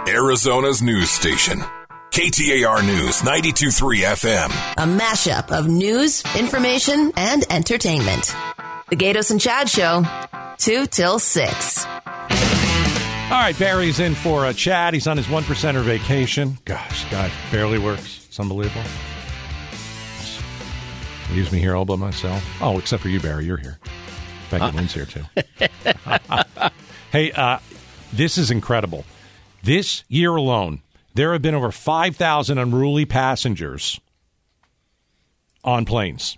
Arizona's 0.08 0.82
news 0.82 1.10
station. 1.10 1.62
KTAR 2.12 2.86
News 2.86 3.24
923 3.24 4.02
FM. 4.02 4.48
A 4.78 5.00
mashup 5.00 5.52
of 5.52 5.68
news, 5.68 6.24
information, 6.36 7.14
and 7.16 7.46
entertainment. 7.52 8.36
The 8.90 8.96
Gaydos 8.96 9.30
and 9.30 9.40
Chad 9.40 9.70
Show, 9.70 10.04
2 10.58 10.88
till 10.88 11.20
6. 11.20 11.86
All 11.86 11.96
right, 13.30 13.56
Barry's 13.60 14.00
in 14.00 14.16
for 14.16 14.48
a 14.48 14.54
chat. 14.56 14.96
He's 14.96 15.06
on 15.06 15.18
his 15.18 15.30
one 15.30 15.44
percenter 15.44 15.84
vacation. 15.84 16.58
Gosh, 16.66 17.10
God, 17.12 17.32
barely 17.52 17.78
works. 17.78 18.26
It's 18.28 18.40
unbelievable. 18.40 18.84
Leaves 21.32 21.52
me 21.52 21.60
here 21.60 21.76
all 21.76 21.86
by 21.86 21.96
myself. 21.96 22.44
Oh, 22.60 22.80
except 22.80 23.04
for 23.04 23.10
you, 23.10 23.20
Barry. 23.20 23.46
You're 23.46 23.58
here. 23.58 23.78
Becky 24.50 24.76
Lynn's 24.76 24.96
here 24.96 25.06
too. 25.06 25.24
hey, 27.12 27.32
uh, 27.34 27.60
this 28.12 28.40
is 28.40 28.50
incredible. 28.50 29.06
This 29.62 30.04
year 30.08 30.36
alone, 30.36 30.82
there 31.14 31.34
have 31.34 31.42
been 31.42 31.56
over 31.56 31.72
five 31.72 32.16
thousand 32.16 32.58
unruly 32.58 33.06
passengers 33.06 34.00
on 35.64 35.86
planes. 35.86 36.38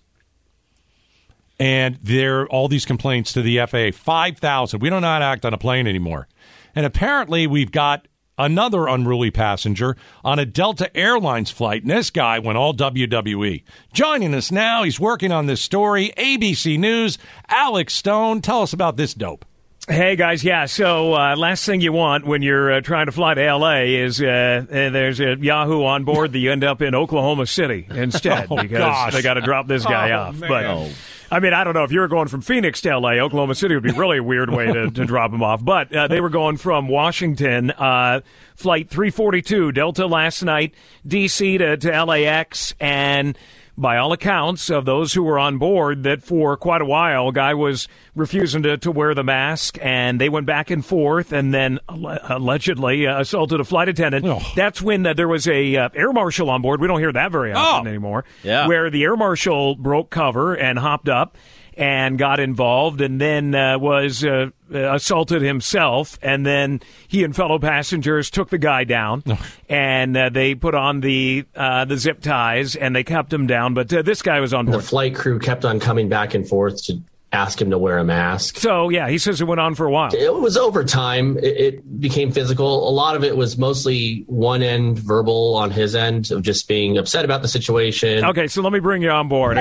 And 1.59 1.99
there 2.01 2.41
are 2.41 2.49
all 2.49 2.67
these 2.67 2.85
complaints 2.85 3.33
to 3.33 3.43
the 3.43 3.59
FAA. 3.67 3.91
5,000. 3.95 4.79
We 4.79 4.89
don't 4.89 5.03
know 5.03 5.09
how 5.09 5.19
to 5.19 5.25
act 5.25 5.45
on 5.45 5.53
a 5.53 5.59
plane 5.59 5.85
anymore. 5.85 6.27
And 6.73 6.87
apparently, 6.87 7.45
we've 7.45 7.71
got 7.71 8.07
another 8.35 8.87
unruly 8.87 9.29
passenger 9.29 9.95
on 10.23 10.39
a 10.39 10.45
Delta 10.45 10.95
Airlines 10.97 11.51
flight. 11.51 11.83
And 11.83 11.91
this 11.91 12.09
guy 12.09 12.39
went 12.39 12.57
all 12.57 12.73
WWE. 12.73 13.63
Joining 13.93 14.33
us 14.33 14.51
now, 14.51 14.81
he's 14.81 14.99
working 14.99 15.31
on 15.31 15.45
this 15.45 15.61
story. 15.61 16.11
ABC 16.17 16.79
News, 16.79 17.19
Alex 17.47 17.93
Stone. 17.93 18.41
Tell 18.41 18.63
us 18.63 18.73
about 18.73 18.97
this 18.97 19.13
dope. 19.13 19.45
Hey 19.91 20.15
guys, 20.15 20.41
yeah. 20.41 20.67
So 20.67 21.13
uh, 21.15 21.35
last 21.35 21.65
thing 21.65 21.81
you 21.81 21.91
want 21.91 22.25
when 22.25 22.41
you're 22.41 22.71
uh, 22.71 22.79
trying 22.81 23.07
to 23.07 23.11
fly 23.11 23.33
to 23.33 23.53
LA 23.55 23.79
is 23.81 24.21
uh, 24.21 24.63
uh, 24.65 24.89
there's 24.89 25.19
a 25.19 25.35
Yahoo 25.35 25.83
on 25.83 26.05
board 26.05 26.31
that 26.31 26.39
you 26.39 26.49
end 26.49 26.63
up 26.63 26.81
in 26.81 26.95
Oklahoma 26.95 27.45
City 27.45 27.87
instead 27.89 28.47
Oh, 28.51 28.55
because 28.55 28.77
gosh. 28.77 29.13
they 29.13 29.21
got 29.21 29.33
to 29.33 29.41
drop 29.41 29.67
this 29.67 29.83
guy 29.83 30.11
Oh, 30.11 30.19
off. 30.29 30.35
man. 30.37 30.47
But 30.49 30.65
Oh. 30.65 30.89
I 31.29 31.39
mean, 31.41 31.53
I 31.53 31.65
don't 31.65 31.73
know 31.73 31.83
if 31.83 31.91
you 31.91 31.99
were 31.99 32.07
going 32.07 32.29
from 32.29 32.39
Phoenix 32.41 32.79
to 32.81 32.97
LA, 32.97 33.11
Oklahoma 33.15 33.55
City 33.55 33.73
would 33.75 33.83
be 33.83 33.91
really 33.91 34.17
a 34.19 34.23
weird 34.23 34.49
way 34.49 34.67
to, 34.71 34.91
to 34.91 35.05
drop 35.05 35.31
him 35.33 35.43
off. 35.43 35.63
But 35.63 35.93
uh, 35.93 36.07
they 36.07 36.21
were 36.21 36.29
going 36.29 36.55
from 36.55 36.87
Washington, 36.87 37.71
uh, 37.71 38.21
flight 38.55 38.89
342 38.89 39.73
Delta 39.73 40.05
last 40.07 40.41
night, 40.41 40.73
DC 41.05 41.57
to, 41.57 41.75
to 41.77 42.03
LAX, 42.05 42.75
and 42.79 43.37
by 43.81 43.97
all 43.97 44.13
accounts 44.13 44.69
of 44.69 44.85
those 44.85 45.13
who 45.13 45.23
were 45.23 45.39
on 45.39 45.57
board, 45.57 46.03
that 46.03 46.21
for 46.21 46.55
quite 46.55 46.81
a 46.81 46.85
while, 46.85 47.31
guy 47.31 47.53
was 47.55 47.87
refusing 48.15 48.61
to, 48.63 48.77
to 48.77 48.91
wear 48.91 49.15
the 49.15 49.23
mask, 49.23 49.77
and 49.81 50.21
they 50.21 50.29
went 50.29 50.45
back 50.45 50.69
and 50.69 50.85
forth, 50.85 51.31
and 51.33 51.51
then 51.53 51.79
alle- 51.89 52.19
allegedly 52.29 53.07
uh, 53.07 53.19
assaulted 53.19 53.59
a 53.59 53.63
flight 53.63 53.89
attendant. 53.89 54.23
Oh. 54.25 54.39
That's 54.55 54.81
when 54.81 55.05
uh, 55.05 55.13
there 55.13 55.27
was 55.27 55.47
a 55.47 55.75
uh, 55.75 55.89
air 55.95 56.13
marshal 56.13 56.49
on 56.51 56.61
board. 56.61 56.79
We 56.79 56.87
don't 56.87 56.99
hear 56.99 57.11
that 57.11 57.31
very 57.31 57.53
often 57.53 57.87
Oh. 57.87 57.89
anymore. 57.89 58.23
Yeah. 58.43 58.67
Where 58.67 58.89
the 58.91 59.03
air 59.03 59.15
marshal 59.17 59.75
broke 59.75 60.11
cover 60.11 60.53
and 60.53 60.77
hopped 60.77 61.09
up 61.09 61.35
and 61.77 62.17
got 62.17 62.39
involved 62.39 62.99
and 63.01 63.19
then 63.21 63.55
uh, 63.55 63.77
was 63.79 64.23
uh, 64.25 64.49
uh, 64.73 64.93
assaulted 64.95 65.41
himself 65.41 66.19
and 66.21 66.45
then 66.45 66.79
he 67.07 67.23
and 67.23 67.35
fellow 67.35 67.57
passengers 67.59 68.29
took 68.29 68.49
the 68.49 68.57
guy 68.57 68.83
down 68.83 69.23
and 69.69 70.15
uh, 70.17 70.29
they 70.29 70.53
put 70.53 70.75
on 70.75 70.99
the 70.99 71.45
uh, 71.55 71.85
the 71.85 71.97
zip 71.97 72.21
ties 72.21 72.75
and 72.75 72.95
they 72.95 73.03
kept 73.03 73.31
him 73.31 73.47
down 73.47 73.73
but 73.73 73.91
uh, 73.93 74.01
this 74.01 74.21
guy 74.21 74.39
was 74.41 74.53
on 74.53 74.65
The 74.65 74.81
flight 74.81 75.15
crew 75.15 75.39
kept 75.39 75.63
on 75.65 75.79
coming 75.79 76.09
back 76.09 76.33
and 76.33 76.47
forth 76.47 76.83
to 76.85 77.01
ask 77.33 77.61
him 77.61 77.69
to 77.69 77.77
wear 77.77 77.97
a 77.97 78.03
mask. 78.03 78.57
so 78.57 78.89
yeah 78.89 79.07
he 79.07 79.17
says 79.17 79.39
it 79.39 79.45
went 79.45 79.61
on 79.61 79.73
for 79.73 79.85
a 79.85 79.91
while 79.91 80.13
It 80.13 80.33
was 80.35 80.57
over 80.57 80.83
time. 80.83 81.37
It, 81.37 81.43
it 81.45 81.99
became 82.01 82.29
physical. 82.33 82.89
A 82.89 82.91
lot 82.91 83.15
of 83.15 83.23
it 83.23 83.37
was 83.37 83.57
mostly 83.57 84.25
one 84.27 84.61
end 84.61 84.99
verbal 84.99 85.55
on 85.55 85.71
his 85.71 85.95
end 85.95 86.29
of 86.31 86.41
just 86.41 86.67
being 86.67 86.97
upset 86.97 87.23
about 87.23 87.41
the 87.41 87.47
situation. 87.47 88.25
okay 88.25 88.47
so 88.47 88.61
let 88.61 88.73
me 88.73 88.79
bring 88.79 89.01
you 89.01 89.09
on 89.11 89.29
board 89.29 89.57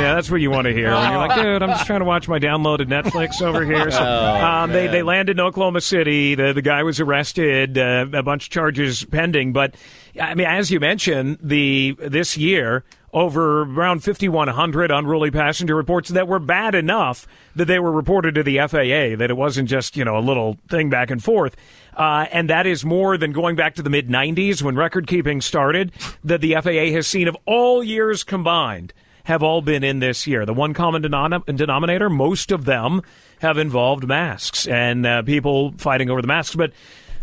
yeah, 0.00 0.14
that's 0.14 0.30
what 0.30 0.40
you 0.40 0.50
want 0.50 0.66
to 0.66 0.72
hear. 0.72 0.92
When 0.92 1.10
you're 1.10 1.18
like, 1.18 1.40
dude, 1.40 1.62
I'm 1.62 1.70
just 1.70 1.86
trying 1.86 2.00
to 2.00 2.04
watch 2.04 2.28
my 2.28 2.38
downloaded 2.38 2.86
Netflix 2.86 3.42
over 3.42 3.64
here. 3.64 3.90
So, 3.90 4.02
um, 4.04 4.72
they 4.72 4.86
they 4.86 5.02
landed 5.02 5.38
in 5.38 5.40
Oklahoma 5.40 5.80
City. 5.80 6.34
The 6.34 6.52
the 6.52 6.62
guy 6.62 6.82
was 6.82 7.00
arrested. 7.00 7.78
Uh, 7.78 8.06
a 8.12 8.22
bunch 8.22 8.44
of 8.44 8.50
charges 8.50 9.04
pending. 9.04 9.52
But 9.52 9.74
I 10.20 10.34
mean, 10.34 10.46
as 10.46 10.70
you 10.70 10.80
mentioned, 10.80 11.38
the 11.42 11.96
this 11.98 12.36
year 12.36 12.84
over 13.12 13.62
around 13.62 14.04
5,100 14.04 14.90
unruly 14.90 15.30
passenger 15.32 15.74
reports 15.74 16.10
that 16.10 16.28
were 16.28 16.38
bad 16.38 16.74
enough 16.76 17.26
that 17.56 17.64
they 17.64 17.78
were 17.78 17.90
reported 17.90 18.36
to 18.36 18.42
the 18.42 18.58
FAA. 18.58 19.16
That 19.16 19.30
it 19.30 19.36
wasn't 19.36 19.68
just 19.68 19.96
you 19.96 20.04
know 20.04 20.16
a 20.16 20.20
little 20.20 20.58
thing 20.68 20.90
back 20.90 21.10
and 21.10 21.22
forth. 21.22 21.56
Uh, 21.96 22.26
and 22.32 22.48
that 22.48 22.66
is 22.66 22.84
more 22.84 23.18
than 23.18 23.32
going 23.32 23.56
back 23.56 23.74
to 23.74 23.82
the 23.82 23.90
mid 23.90 24.08
90s 24.08 24.62
when 24.62 24.76
record 24.76 25.06
keeping 25.06 25.40
started. 25.40 25.92
That 26.24 26.40
the 26.40 26.54
FAA 26.54 26.94
has 26.94 27.06
seen 27.06 27.28
of 27.28 27.36
all 27.46 27.82
years 27.82 28.24
combined 28.24 28.92
have 29.30 29.42
all 29.42 29.62
been 29.62 29.82
in 29.84 30.00
this 30.00 30.26
year. 30.26 30.44
The 30.44 30.52
one 30.54 30.74
common 30.74 31.02
denom- 31.02 31.56
denominator, 31.56 32.10
most 32.10 32.52
of 32.52 32.64
them 32.64 33.00
have 33.40 33.56
involved 33.58 34.06
masks 34.06 34.66
and 34.66 35.06
uh, 35.06 35.22
people 35.22 35.72
fighting 35.78 36.10
over 36.10 36.20
the 36.20 36.26
masks. 36.28 36.54
But 36.54 36.72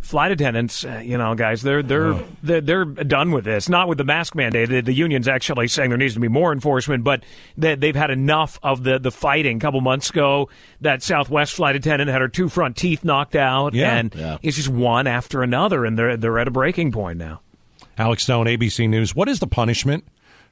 flight 0.02 0.32
attendants, 0.32 0.86
uh, 0.86 1.02
you 1.04 1.18
know, 1.18 1.36
guys, 1.36 1.62
they're 1.64 1.84
they're, 1.84 2.14
they're 2.42 2.62
they're 2.62 2.86
done 2.86 3.32
with 3.32 3.44
this. 3.44 3.68
Not 3.70 3.88
with 3.90 3.98
the 3.98 4.04
mask 4.06 4.36
mandate. 4.36 4.70
The, 4.70 4.82
the 4.82 4.94
union's 4.94 5.28
actually 5.28 5.68
saying 5.68 5.90
there 5.90 5.98
needs 5.98 6.14
to 6.14 6.20
be 6.20 6.28
more 6.30 6.54
enforcement, 6.54 7.04
but 7.04 7.24
they, 7.58 7.76
they've 7.76 7.96
had 7.96 8.10
enough 8.10 8.58
of 8.64 8.84
the 8.84 9.00
the 9.00 9.12
fighting. 9.12 9.58
A 9.58 9.60
couple 9.60 9.82
months 9.82 10.10
ago, 10.10 10.50
that 10.82 11.04
Southwest 11.04 11.54
flight 11.56 11.76
attendant 11.76 12.10
had 12.10 12.22
her 12.22 12.30
two 12.30 12.48
front 12.50 12.78
teeth 12.78 13.04
knocked 13.04 13.36
out, 13.36 13.74
Yeah. 13.74 13.96
and 13.98 14.16
Yeah. 14.16 14.38
it's 14.42 14.56
just 14.56 14.70
one 14.70 15.08
after 15.08 15.44
another, 15.44 15.84
and 15.86 16.00
they're 16.00 16.16
they're 16.18 16.40
at 16.40 16.48
a 16.48 16.52
breaking 16.52 16.92
point 16.94 17.18
now. 17.20 17.42
Alex 17.98 18.24
Stone, 18.24 18.46
ABC 18.46 18.88
News. 18.88 19.16
What 19.16 19.28
is 19.28 19.40
the 19.40 19.48
punishment 19.48 20.06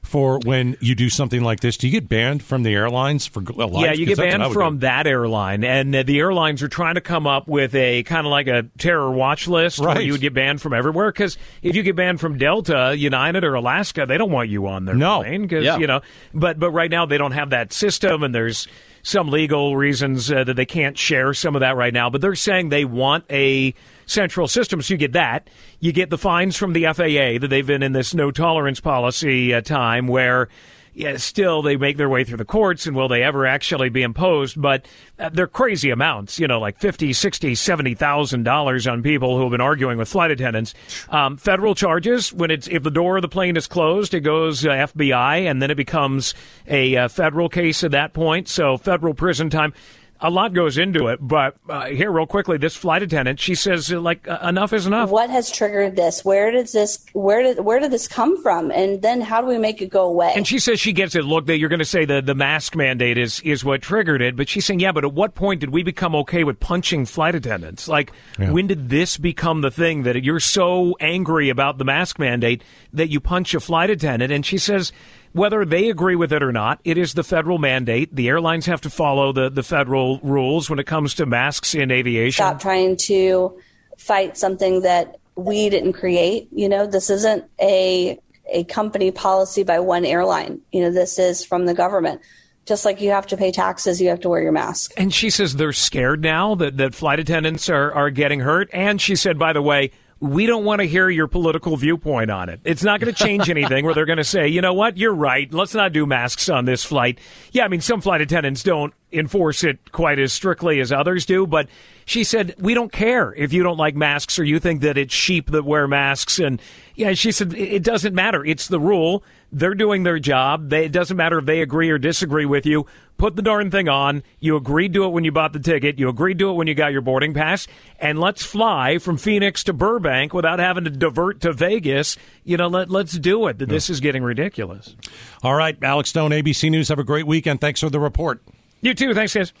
for 0.06 0.38
when 0.44 0.76
you 0.80 0.94
do 0.94 1.10
something 1.10 1.42
like 1.42 1.60
this? 1.60 1.76
Do 1.76 1.86
you 1.88 1.92
get 1.92 2.08
banned 2.08 2.42
from 2.42 2.62
the 2.62 2.72
airlines 2.74 3.26
for 3.26 3.40
uh, 3.40 3.66
life? 3.66 3.84
Yeah, 3.84 3.92
you 3.92 4.06
get 4.06 4.16
that's 4.16 4.18
what 4.18 4.34
I 4.34 4.38
banned 4.38 4.52
from 4.54 4.74
do. 4.76 4.80
that 4.80 5.06
airline, 5.06 5.64
and 5.64 5.94
uh, 5.94 6.02
the 6.02 6.18
airlines 6.18 6.62
are 6.62 6.68
trying 6.68 6.94
to 6.94 7.00
come 7.00 7.26
up 7.26 7.48
with 7.48 7.74
a 7.74 8.02
kind 8.04 8.26
of 8.26 8.30
like 8.30 8.46
a 8.46 8.64
terror 8.78 9.10
watch 9.10 9.46
list 9.48 9.78
where 9.78 9.88
Right. 9.88 10.04
you 10.04 10.12
would 10.12 10.20
get 10.20 10.34
banned 10.34 10.62
from 10.62 10.72
everywhere. 10.72 11.10
Because 11.12 11.36
if 11.62 11.74
you 11.76 11.82
get 11.82 11.96
banned 11.96 12.20
from 12.20 12.38
Delta, 12.38 12.94
United, 12.96 13.44
or 13.44 13.54
Alaska, 13.54 14.06
they 14.06 14.16
don't 14.18 14.30
want 14.32 14.48
you 14.48 14.66
on 14.66 14.84
their 14.84 14.94
No. 14.94 15.20
plane. 15.20 15.42
Because 15.42 15.64
Yeah. 15.64 15.78
you 15.78 15.86
know, 15.86 16.00
but 16.34 16.58
but 16.58 16.70
right 16.70 16.90
now 16.90 17.06
they 17.06 17.18
don't 17.18 17.32
have 17.32 17.50
that 17.50 17.72
system, 17.72 18.22
and 18.22 18.34
there's 18.34 18.68
some 19.02 19.28
legal 19.28 19.76
reasons 19.76 20.32
uh, 20.32 20.42
that 20.42 20.54
they 20.54 20.66
can't 20.66 20.98
share 20.98 21.32
some 21.32 21.54
of 21.54 21.60
that 21.60 21.76
right 21.76 21.94
now. 21.94 22.10
But 22.10 22.20
they're 22.20 22.34
saying 22.34 22.70
they 22.70 22.84
want 22.84 23.24
a 23.30 23.72
central 24.06 24.48
system, 24.48 24.80
so 24.80 24.94
you 24.94 24.98
get 24.98 25.12
that. 25.12 25.48
You 25.80 25.92
get 25.92 26.10
the 26.10 26.18
fines 26.18 26.56
from 26.56 26.72
the 26.72 26.84
FAA 26.84 27.38
that 27.40 27.48
they've 27.50 27.66
been 27.66 27.82
in 27.82 27.92
this 27.92 28.14
no 28.14 28.30
tolerance 28.30 28.80
policy 28.80 29.52
uh, 29.52 29.60
time 29.60 30.06
where 30.06 30.48
yeah, 30.96 31.18
still 31.18 31.60
they 31.60 31.76
make 31.76 31.98
their 31.98 32.08
way 32.08 32.24
through 32.24 32.38
the 32.38 32.46
courts 32.46 32.86
and 32.86 32.96
will 32.96 33.06
they 33.06 33.22
ever 33.22 33.46
actually 33.46 33.90
be 33.90 34.02
imposed? 34.02 34.60
But 34.60 34.86
uh, 35.18 35.28
they're 35.28 35.46
crazy 35.46 35.90
amounts 35.90 36.40
you 36.40 36.48
know 36.48 36.58
like 36.58 36.78
50 36.78 37.12
60 37.12 37.54
70,000 37.54 38.42
dollars 38.44 38.86
on 38.86 39.02
people 39.02 39.36
who 39.36 39.42
have 39.42 39.50
been 39.50 39.60
arguing 39.60 39.98
with 39.98 40.08
flight 40.08 40.30
attendants. 40.30 40.72
Um, 41.10 41.36
federal 41.36 41.74
charges 41.74 42.32
when 42.32 42.50
it's 42.50 42.66
if 42.68 42.82
the 42.82 42.90
door 42.90 43.16
of 43.16 43.22
the 43.22 43.28
plane 43.28 43.58
is 43.58 43.66
closed 43.66 44.14
it 44.14 44.20
goes 44.20 44.64
uh, 44.64 44.70
FBI 44.70 45.48
and 45.48 45.60
then 45.60 45.70
it 45.70 45.76
becomes 45.76 46.34
a 46.66 46.96
uh, 46.96 47.08
federal 47.08 47.50
case 47.50 47.84
at 47.84 47.90
that 47.90 48.14
point. 48.14 48.48
So 48.48 48.78
federal 48.78 49.12
prison 49.12 49.50
time 49.50 49.74
a 50.20 50.30
lot 50.30 50.52
goes 50.54 50.78
into 50.78 51.08
it, 51.08 51.18
but 51.20 51.56
uh, 51.68 51.86
here, 51.86 52.10
real 52.10 52.26
quickly, 52.26 52.58
this 52.58 52.74
flight 52.76 53.02
attendant, 53.02 53.38
she 53.40 53.54
says, 53.54 53.92
uh, 53.92 54.00
like, 54.00 54.26
uh, 54.28 54.38
enough 54.42 54.72
is 54.72 54.86
enough. 54.86 55.10
What 55.10 55.30
has 55.30 55.50
triggered 55.50 55.96
this? 55.96 56.24
Where 56.24 56.50
does 56.50 56.72
this 56.72 57.04
where 57.12 57.42
did 57.42 57.64
where 57.64 57.78
did 57.80 57.90
this 57.90 58.08
come 58.08 58.40
from? 58.42 58.70
And 58.70 59.02
then 59.02 59.20
how 59.20 59.40
do 59.40 59.46
we 59.46 59.58
make 59.58 59.82
it 59.82 59.90
go 59.90 60.04
away? 60.04 60.32
And 60.34 60.46
she 60.46 60.58
says 60.58 60.80
she 60.80 60.92
gets 60.92 61.14
it. 61.14 61.24
Look, 61.24 61.46
that 61.46 61.58
you're 61.58 61.68
going 61.68 61.78
to 61.80 61.84
say 61.84 62.04
the, 62.04 62.20
the 62.22 62.34
mask 62.34 62.74
mandate 62.76 63.18
is, 63.18 63.40
is 63.40 63.64
what 63.64 63.82
triggered 63.82 64.22
it, 64.22 64.36
but 64.36 64.48
she's 64.48 64.64
saying, 64.64 64.80
yeah, 64.80 64.92
but 64.92 65.04
at 65.04 65.12
what 65.12 65.34
point 65.34 65.60
did 65.60 65.70
we 65.70 65.82
become 65.82 66.14
okay 66.16 66.44
with 66.44 66.60
punching 66.60 67.06
flight 67.06 67.34
attendants? 67.34 67.88
Like, 67.88 68.12
Yeah. 68.38 68.50
when 68.50 68.66
did 68.66 68.88
this 68.88 69.16
become 69.18 69.60
the 69.60 69.70
thing 69.70 70.02
that 70.04 70.22
you're 70.24 70.40
so 70.40 70.96
angry 71.00 71.48
about 71.50 71.78
the 71.78 71.84
mask 71.84 72.18
mandate 72.18 72.62
that 72.92 73.08
you 73.10 73.20
punch 73.20 73.54
a 73.54 73.60
flight 73.60 73.90
attendant? 73.90 74.32
And 74.32 74.44
she 74.44 74.58
says, 74.58 74.92
whether 75.36 75.64
they 75.64 75.90
agree 75.90 76.16
with 76.16 76.32
it 76.32 76.42
or 76.42 76.52
not, 76.52 76.80
it 76.84 76.96
is 76.96 77.14
the 77.14 77.22
federal 77.22 77.58
mandate. 77.58 78.14
The 78.14 78.28
airlines 78.28 78.66
have 78.66 78.80
to 78.82 78.90
follow 78.90 79.32
the, 79.32 79.50
the 79.50 79.62
federal 79.62 80.18
rules 80.20 80.70
when 80.70 80.78
it 80.78 80.86
comes 80.86 81.14
to 81.14 81.26
masks 81.26 81.74
in 81.74 81.90
aviation. 81.90 82.42
Stop 82.42 82.60
trying 82.60 82.96
to 82.96 83.58
fight 83.98 84.36
something 84.36 84.80
that 84.82 85.18
we 85.36 85.68
didn't 85.68 85.92
create. 85.92 86.48
You 86.52 86.68
know, 86.68 86.86
this 86.86 87.10
isn't 87.10 87.44
a 87.60 88.18
a 88.48 88.64
company 88.64 89.10
policy 89.10 89.64
by 89.64 89.80
one 89.80 90.04
airline. 90.04 90.60
You 90.72 90.82
know, 90.82 90.90
this 90.92 91.18
is 91.18 91.44
from 91.44 91.66
the 91.66 91.74
government. 91.74 92.20
Just 92.64 92.84
like 92.84 93.00
you 93.00 93.10
have 93.10 93.26
to 93.28 93.36
pay 93.36 93.52
taxes, 93.52 94.00
you 94.00 94.08
have 94.08 94.20
to 94.20 94.28
wear 94.28 94.42
your 94.42 94.52
mask. 94.52 94.92
And 94.96 95.12
she 95.12 95.30
says 95.30 95.56
they're 95.56 95.72
scared 95.72 96.22
now 96.22 96.54
that, 96.56 96.76
that 96.78 96.94
flight 96.94 97.20
attendants 97.20 97.68
are, 97.68 97.92
are 97.92 98.10
getting 98.10 98.40
hurt. 98.40 98.68
And 98.72 99.00
she 99.00 99.16
said, 99.16 99.38
by 99.38 99.52
the 99.52 99.62
way, 99.62 99.90
we 100.18 100.46
don't 100.46 100.64
want 100.64 100.80
to 100.80 100.86
hear 100.86 101.10
your 101.10 101.26
political 101.26 101.76
viewpoint 101.76 102.30
on 102.30 102.48
it. 102.48 102.60
It's 102.64 102.82
not 102.82 103.00
going 103.00 103.12
to 103.12 103.24
change 103.24 103.50
anything 103.50 103.84
where 103.84 103.94
they're 103.94 104.06
going 104.06 104.16
to 104.16 104.24
say, 104.24 104.48
you 104.48 104.60
know 104.60 104.72
what, 104.72 104.96
you're 104.96 105.14
right. 105.14 105.52
Let's 105.52 105.74
not 105.74 105.92
do 105.92 106.06
masks 106.06 106.48
on 106.48 106.64
this 106.64 106.84
flight. 106.84 107.18
Yeah, 107.52 107.64
I 107.64 107.68
mean, 107.68 107.82
some 107.82 108.00
flight 108.00 108.20
attendants 108.20 108.62
don't 108.62 108.94
enforce 109.12 109.62
it 109.62 109.92
quite 109.92 110.18
as 110.18 110.32
strictly 110.32 110.80
as 110.80 110.90
others 110.90 111.26
do, 111.26 111.46
but 111.46 111.68
she 112.04 112.24
said, 112.24 112.54
we 112.58 112.72
don't 112.72 112.92
care 112.92 113.34
if 113.34 113.52
you 113.52 113.62
don't 113.62 113.76
like 113.76 113.94
masks 113.94 114.38
or 114.38 114.44
you 114.44 114.58
think 114.58 114.80
that 114.82 114.96
it's 114.96 115.14
sheep 115.14 115.50
that 115.50 115.64
wear 115.64 115.86
masks. 115.86 116.38
And 116.38 116.60
yeah, 116.94 117.12
she 117.12 117.30
said, 117.30 117.52
it 117.54 117.82
doesn't 117.82 118.14
matter. 118.14 118.44
It's 118.44 118.68
the 118.68 118.80
rule. 118.80 119.22
They're 119.52 119.74
doing 119.74 120.02
their 120.02 120.18
job. 120.18 120.70
They, 120.70 120.86
it 120.86 120.92
doesn't 120.92 121.16
matter 121.16 121.38
if 121.38 121.46
they 121.46 121.60
agree 121.60 121.90
or 121.90 121.98
disagree 121.98 122.46
with 122.46 122.64
you. 122.64 122.86
Put 123.18 123.34
the 123.34 123.42
darn 123.42 123.70
thing 123.70 123.88
on. 123.88 124.22
You 124.40 124.56
agreed 124.56 124.92
to 124.94 125.04
it 125.04 125.08
when 125.08 125.24
you 125.24 125.32
bought 125.32 125.54
the 125.54 125.58
ticket. 125.58 125.98
You 125.98 126.08
agreed 126.08 126.38
to 126.40 126.50
it 126.50 126.52
when 126.52 126.66
you 126.66 126.74
got 126.74 126.92
your 126.92 127.00
boarding 127.00 127.32
pass. 127.32 127.66
And 127.98 128.20
let's 128.20 128.44
fly 128.44 128.98
from 128.98 129.16
Phoenix 129.16 129.64
to 129.64 129.72
Burbank 129.72 130.34
without 130.34 130.58
having 130.58 130.84
to 130.84 130.90
divert 130.90 131.40
to 131.40 131.52
Vegas. 131.52 132.18
You 132.44 132.58
know, 132.58 132.68
let, 132.68 132.90
let's 132.90 133.18
do 133.18 133.46
it. 133.46 133.58
This 133.58 133.88
is 133.88 134.00
getting 134.00 134.22
ridiculous. 134.22 134.94
All 135.42 135.54
right, 135.54 135.78
Alex 135.82 136.10
Stone, 136.10 136.32
ABC 136.32 136.70
News. 136.70 136.88
Have 136.88 136.98
a 136.98 137.04
great 137.04 137.26
weekend. 137.26 137.60
Thanks 137.60 137.80
for 137.80 137.88
the 137.88 138.00
report. 138.00 138.42
You 138.82 138.92
too. 138.92 139.14
Thanks, 139.14 139.34
guys. 139.34 139.52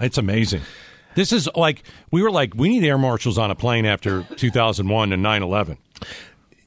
It's 0.00 0.16
amazing. 0.16 0.62
This 1.14 1.32
is 1.32 1.48
like 1.54 1.82
we 2.10 2.22
were 2.22 2.30
like 2.30 2.54
we 2.54 2.70
need 2.70 2.86
air 2.86 2.96
marshals 2.96 3.36
on 3.36 3.50
a 3.50 3.54
plane 3.54 3.84
after 3.84 4.22
2001 4.36 5.12
and 5.12 5.22
9/11. 5.22 5.76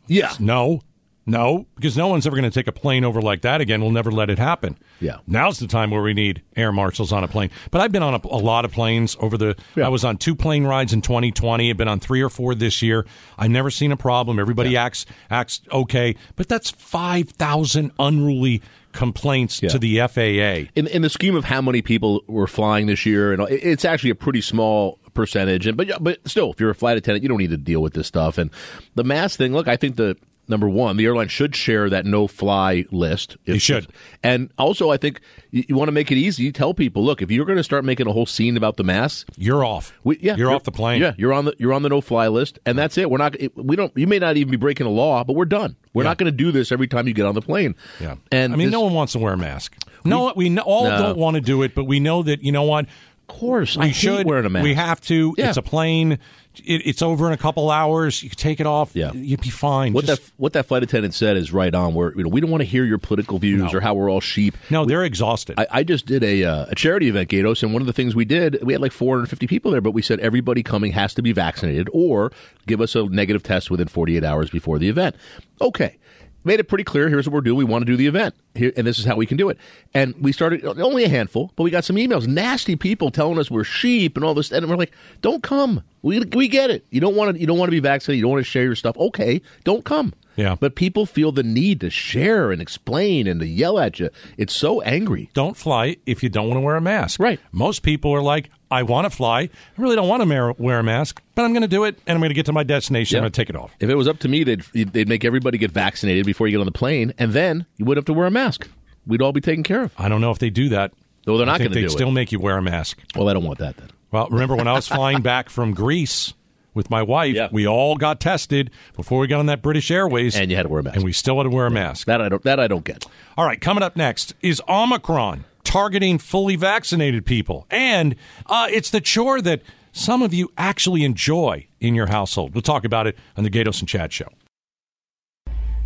Yeah. 0.08 0.34
No, 0.40 0.82
No, 1.28 1.66
because 1.76 1.98
no 1.98 2.08
one's 2.08 2.28
ever 2.28 2.36
going 2.36 2.50
to 2.50 2.54
take 2.54 2.68
a 2.68 2.72
plane 2.72 3.04
over 3.04 3.20
like 3.20 3.42
that 3.42 3.60
again. 3.60 3.82
We'll 3.82 3.90
never 3.90 4.12
let 4.12 4.30
it 4.30 4.38
happen. 4.38 4.78
Yeah. 5.00 5.18
Now's 5.26 5.58
the 5.58 5.66
time 5.66 5.90
where 5.90 6.04
we 6.04 6.14
need 6.14 6.44
air 6.56 6.72
marshals 6.72 7.12
on 7.12 7.24
a 7.24 7.28
plane. 7.28 7.50
But 7.72 7.82
I've 7.82 7.92
been 7.92 8.04
on 8.04 8.14
a, 8.14 8.22
a 8.26 8.38
lot 8.38 8.64
of 8.64 8.72
planes 8.72 9.18
over 9.20 9.36
the. 9.36 9.56
I 9.76 9.90
was 9.90 10.06
on 10.06 10.18
two 10.18 10.36
plane 10.36 10.66
rides 10.66 10.94
in 10.94 11.02
2020. 11.02 11.72
I've 11.72 11.78
been 11.78 11.88
on 11.88 12.00
three 12.00 12.22
or 12.22 12.30
four 12.30 12.54
this 12.54 12.82
year. 12.84 13.08
I've 13.40 13.50
never 13.50 13.72
seen 13.72 13.92
a 13.92 13.98
problem. 13.98 14.38
Everybody 14.40 14.78
acts 14.78 15.08
acts 15.32 15.62
okay. 15.72 16.16
But 16.36 16.48
that's 16.48 16.70
five 16.70 17.30
thousand 17.30 17.92
unruly 17.98 18.62
complaints 18.92 19.60
to 19.60 19.80
the 19.80 20.00
FAA. 20.08 20.70
In, 20.76 20.88
in 20.88 21.02
the 21.02 21.10
scheme 21.10 21.36
of 21.36 21.46
how 21.46 21.62
many 21.62 21.82
people 21.82 22.24
were 22.28 22.48
flying 22.48 22.86
this 22.86 23.06
year, 23.06 23.34
and 23.34 23.42
it's 23.50 23.84
actually 23.84 24.12
a 24.12 24.16
pretty 24.16 24.42
small 24.42 25.00
percentage. 25.16 25.66
And 25.66 25.76
but 25.76 25.92
but 26.00 26.20
still, 26.28 26.52
if 26.52 26.60
you're 26.60 26.70
a 26.70 26.76
flight 26.76 26.98
attendant, 26.98 27.24
you 27.24 27.30
don't 27.30 27.40
need 27.40 27.50
to 27.50 27.58
deal 27.58 27.82
with 27.82 27.94
this 27.94 28.06
stuff. 28.06 28.38
And 28.38 28.52
the 28.94 29.04
mask 29.04 29.40
thing. 29.40 29.54
Look, 29.54 29.68
I 29.68 29.76
think 29.76 29.96
the 29.96 30.16
number 30.48 30.68
one, 30.70 30.98
the 30.98 31.06
airline 31.06 31.28
should 31.28 31.56
share 31.56 31.90
that 31.90 32.06
no 32.06 32.28
fly 32.28 32.86
list. 32.92 33.38
They 33.46 33.58
should. 33.58 33.88
And 34.24 34.50
also, 34.58 34.92
I 34.92 34.98
think 34.98 35.22
you, 35.52 35.64
you 35.70 35.76
want 35.76 35.88
to 35.88 35.92
make 35.92 36.12
it 36.12 36.18
easy. 36.18 36.44
You 36.44 36.52
tell 36.52 36.74
people, 36.74 37.04
look, 37.04 37.22
if 37.22 37.32
you're 37.32 37.46
going 37.46 37.58
to 37.58 37.64
start 37.64 37.86
making 37.86 38.08
a 38.08 38.12
whole 38.12 38.26
scene 38.26 38.58
about 38.58 38.78
the 38.78 38.84
mask, 38.84 39.28
you're 39.38 39.64
off. 39.66 39.94
We, 40.04 40.18
yeah, 40.22 40.36
You're 40.36 40.52
off 40.52 40.64
the 40.64 40.72
plane. 40.72 41.02
Yeah, 41.02 41.14
you're 41.18 41.34
on 41.34 41.46
the 41.46 41.56
you're 41.58 41.74
on 41.74 41.82
the 41.84 41.90
no 41.90 42.02
fly 42.02 42.28
list, 42.28 42.60
and 42.66 42.78
that's 42.78 42.98
it. 42.98 43.10
We're 43.10 43.18
not. 43.18 43.36
We 43.56 43.76
don't. 43.76 43.92
You 43.96 44.08
may 44.08 44.20
not 44.20 44.38
even 44.38 44.52
be 44.52 44.58
breaking 44.58 44.88
a 44.88 44.92
law, 44.92 45.24
but 45.24 45.34
we're 45.34 45.46
done. 45.46 45.76
We're 45.94 46.04
not 46.04 46.18
going 46.18 46.32
to 46.32 46.38
do 46.38 46.52
this 46.52 46.72
every 46.72 46.88
time 46.88 47.08
you 47.08 47.14
get 47.14 47.26
on 47.26 47.36
the 47.36 47.42
plane. 47.42 47.76
Yeah. 48.02 48.16
And 48.32 48.54
I 48.54 48.56
mean, 48.58 48.68
this- 48.68 48.74
no 48.74 48.82
one 48.82 48.94
wants 48.94 49.14
to 49.14 49.20
wear 49.20 49.34
a 49.34 49.38
mask. 49.38 49.76
No, 50.04 50.34
we, 50.36 50.50
we 50.50 50.60
all 50.60 50.84
No. 50.90 50.98
don't 50.98 51.18
want 51.18 51.36
to 51.36 51.42
do 51.42 51.64
it, 51.64 51.74
but 51.74 51.86
we 51.86 52.00
know 52.00 52.22
that 52.24 52.44
you 52.44 52.52
know 52.52 52.64
what. 52.64 52.86
Of 53.28 53.36
course, 53.36 53.76
we 53.76 53.84
I 53.84 53.88
hate 53.88 53.96
should 53.96 54.28
wearing 54.28 54.46
a 54.46 54.50
mask. 54.50 54.64
We 54.64 54.76
have 54.76 55.02
to. 55.02 55.34
Yeah. 55.38 55.50
It's 55.50 55.58
a 55.58 55.64
plane. 55.64 56.20
It, 56.64 56.86
it's 56.86 57.02
over 57.02 57.28
in 57.28 57.34
a 57.34 57.38
couple 57.38 57.70
hours. 57.72 58.22
You 58.22 58.30
take 58.30 58.60
it 58.60 58.68
off. 58.68 58.96
Yeah. 58.96 59.12
you'd 59.14 59.42
be 59.42 59.50
fine. 59.50 59.94
What 59.94 60.06
Just- 60.06 60.22
that 60.24 60.32
what 60.38 60.54
that 60.54 60.68
flight 60.68 60.84
attendant 60.84 61.16
said 61.16 61.36
is 61.36 61.52
right 61.52 61.74
on. 61.74 61.96
Where 61.96 62.14
you 62.16 62.24
know 62.24 62.30
we 62.30 62.40
don't 62.40 62.52
want 62.52 62.62
to 62.62 62.66
hear 62.66 62.86
your 62.86 63.00
political 63.00 63.40
views 63.40 63.74
or 63.74 63.82
how 63.82 63.96
we're 63.96 64.12
all 64.12 64.22
sheep. 64.22 64.56
No, 64.70 64.86
they're 64.86 65.04
exhausted. 65.04 65.60
I, 65.60 65.68
I 65.72 65.84
just 65.84 66.06
did 66.06 66.24
a 66.24 66.44
uh, 66.44 66.68
a 66.70 66.76
charity 66.76 67.10
event, 67.10 67.30
Gaydos, 67.30 67.64
and 67.64 67.74
one 67.74 67.82
of 67.82 67.88
the 67.88 67.94
things 67.94 68.16
we 68.16 68.26
did, 68.26 68.60
we 68.62 68.74
had 68.74 68.82
like 68.82 68.92
450 68.92 69.48
people 69.48 69.72
there, 69.72 69.82
but 69.82 69.92
we 69.92 70.04
said 70.04 70.20
everybody 70.20 70.62
coming 70.62 70.92
has 70.92 71.16
to 71.16 71.24
be 71.24 71.34
vaccinated 71.34 71.90
or 71.92 72.32
give 72.68 72.80
us 72.80 72.96
a 72.96 73.06
negative 73.08 73.42
test 73.42 73.72
within 73.72 73.88
48 73.88 74.24
hours 74.24 74.52
before 74.52 74.78
the 74.78 74.88
event. 74.88 75.16
Okay. 75.60 75.98
Made 76.46 76.60
it 76.60 76.66
pretty 76.66 76.84
clear. 76.84 77.10
Here's 77.10 77.28
what 77.28 77.34
we're 77.34 77.42
doing. 77.42 77.58
We 77.58 77.64
want 77.66 77.82
to 77.82 77.86
do 77.92 77.98
the 77.98 78.08
event, 78.08 78.36
Here, 78.54 78.72
and 78.78 78.86
this 78.86 79.00
is 79.00 79.06
how 79.06 79.16
we 79.16 79.26
can 79.26 79.36
do 79.36 79.50
it. 79.50 79.58
And 79.94 80.14
we 80.22 80.32
started 80.32 80.64
only 80.66 81.04
a 81.04 81.10
handful, 81.10 81.52
but 81.56 81.64
we 81.64 81.72
got 81.72 81.84
some 81.84 81.96
emails, 81.96 82.28
nasty 82.28 82.76
people 82.76 83.10
telling 83.12 83.40
us 83.40 83.50
we're 83.52 83.64
sheep 83.64 84.16
and 84.16 84.24
all 84.24 84.34
this. 84.34 84.52
And 84.52 84.70
we're 84.70 84.76
like, 84.76 84.94
"Don't 85.22 85.44
come. 85.44 85.84
We 86.04 86.20
we 86.20 86.48
get 86.48 86.70
it. 86.70 86.86
You 86.92 87.02
don't 87.02 87.16
want 87.16 87.36
to. 87.36 87.42
You 87.42 87.48
don't 87.48 87.58
want 87.58 87.68
to 87.68 87.72
be 87.72 87.80
vaccinated. 87.80 88.20
You 88.20 88.24
don't 88.24 88.32
want 88.32 88.46
to 88.46 88.50
share 88.50 88.64
your 88.64 88.76
stuff. 88.76 88.96
Okay, 88.98 89.42
don't 89.64 89.84
come. 89.84 90.14
Yeah. 90.36 90.56
But 90.60 90.76
people 90.76 91.06
feel 91.06 91.32
the 91.32 91.44
need 91.44 91.80
to 91.82 91.90
share 91.90 92.52
and 92.52 92.62
explain 92.62 93.26
and 93.28 93.40
to 93.40 93.48
yell 93.48 93.80
at 93.80 94.00
you. 94.00 94.10
It's 94.38 94.54
so 94.54 94.82
angry. 94.82 95.30
don't 95.34 95.58
fly 95.58 95.98
if 96.06 96.24
you 96.24 96.30
don't 96.30 96.48
want 96.48 96.58
to 96.58 96.62
wear 96.62 96.76
a 96.76 96.82
mask. 96.82 97.20
Right. 97.20 97.40
Most 97.52 97.84
people 97.84 98.12
are 98.12 98.22
like, 98.22 98.50
I 98.76 98.84
want 98.84 99.06
to 99.06 99.10
fly. 99.10 99.42
I 99.42 99.50
really 99.78 99.96
don't 99.96 100.08
want 100.08 100.22
to 100.22 100.26
mar- 100.26 100.56
wear 100.58 100.80
a 100.80 100.84
mask, 100.84 101.22
but 101.36 101.44
I'm 101.46 101.52
going 101.54 101.62
to 101.64 101.68
do 101.68 101.84
it, 101.86 101.98
and 102.06 102.16
I'm 102.16 102.20
going 102.22 102.30
to 102.30 102.36
get 102.36 102.46
to 102.48 102.54
my 102.54 102.64
destination. 102.64 103.18
I'm 103.18 103.22
going 103.24 103.32
to 103.32 103.42
take 103.42 103.50
it 103.50 103.56
off. 103.56 103.72
If 103.80 103.90
it 103.90 103.96
was 103.96 104.08
up 104.08 104.20
to 104.20 104.28
me, 104.28 104.44
they'd 104.44 104.62
they'd 104.74 105.08
make 105.08 105.26
everybody 105.26 105.58
get 105.58 105.72
vaccinated 105.72 106.26
before 106.26 106.48
you 106.48 106.52
get 106.52 106.60
on 106.60 106.66
the 106.66 106.72
plane, 106.72 107.14
and 107.18 107.34
then 107.34 107.66
you 107.78 107.86
would 107.86 107.98
have 107.98 108.06
to 108.06 108.14
wear 108.14 108.28
a 108.28 108.32
mask. 108.32 108.68
We'd 109.08 109.22
all 109.22 109.32
be 109.34 109.42
taken 109.42 109.64
care 109.64 109.84
of. 109.84 109.94
I 109.98 110.10
don't 110.10 110.22
know 110.22 110.32
if 110.32 110.40
they 110.40 110.50
do 110.50 110.70
that. 110.70 110.92
No, 111.28 111.38
they're 111.38 111.46
not 111.46 111.60
going 111.60 111.72
to 111.72 111.76
they'd 111.76 111.82
do 111.82 111.90
still 111.90 112.10
it. 112.10 112.14
make 112.14 112.32
you 112.32 112.40
wear 112.40 112.58
a 112.58 112.62
mask. 112.62 113.00
Well, 113.16 113.30
I 113.30 113.34
don't 113.34 113.44
want 113.44 113.60
that 113.60 113.78
then. 113.78 113.90
Well, 114.12 114.28
remember 114.30 114.56
when 114.56 114.68
I 114.68 114.74
was 114.74 114.88
flying 114.88 115.22
back 115.24 115.50
from 115.50 115.74
Greece 115.74 116.34
with 116.74 116.90
my 116.90 117.02
wife, 117.02 117.36
Yeah. 117.36 117.48
we 117.52 117.66
all 117.68 117.96
got 117.96 118.20
tested 118.20 118.70
before 118.96 119.20
we 119.20 119.28
got 119.28 119.40
on 119.40 119.46
that 119.48 119.62
British 119.62 119.90
Airways, 119.92 120.36
and 120.36 120.52
you 120.52 120.58
had 120.58 120.64
to 120.64 120.70
wear 120.70 120.82
a 120.82 120.84
mask, 120.84 120.96
and 120.98 121.04
we 121.06 121.14
still 121.14 121.38
had 121.38 121.44
to 121.44 121.50
wear 121.50 121.66
a 121.66 121.72
mask. 121.72 122.06
That 122.08 122.22
I 122.22 122.30
don't. 122.30 122.44
That 122.44 122.60
I 122.60 122.68
don't 122.68 122.84
get. 122.86 123.06
All 123.38 123.46
right, 123.46 123.60
coming 123.60 123.82
up 123.84 123.96
next 123.96 124.34
is 124.42 124.62
Omicron 124.68 125.46
targeting 125.66 126.18
fully 126.18 126.56
vaccinated 126.56 127.26
people, 127.26 127.68
and 127.70 128.16
uh, 128.46 128.68
it's 128.72 128.92
the 128.92 129.02
chore 129.02 129.42
that 129.42 129.62
some 129.92 130.22
of 130.22 130.34
you 130.34 130.52
actually 130.58 131.04
enjoy 131.04 131.68
in 131.80 131.96
your 131.96 132.08
household. 132.08 132.54
We'll 132.54 132.62
talk 132.62 132.86
about 132.86 133.08
it 133.08 133.18
on 133.36 133.44
the 133.44 133.50
Gaydos 133.50 133.80
and 133.80 133.90
Chad 133.90 134.14
Show. 134.14 134.28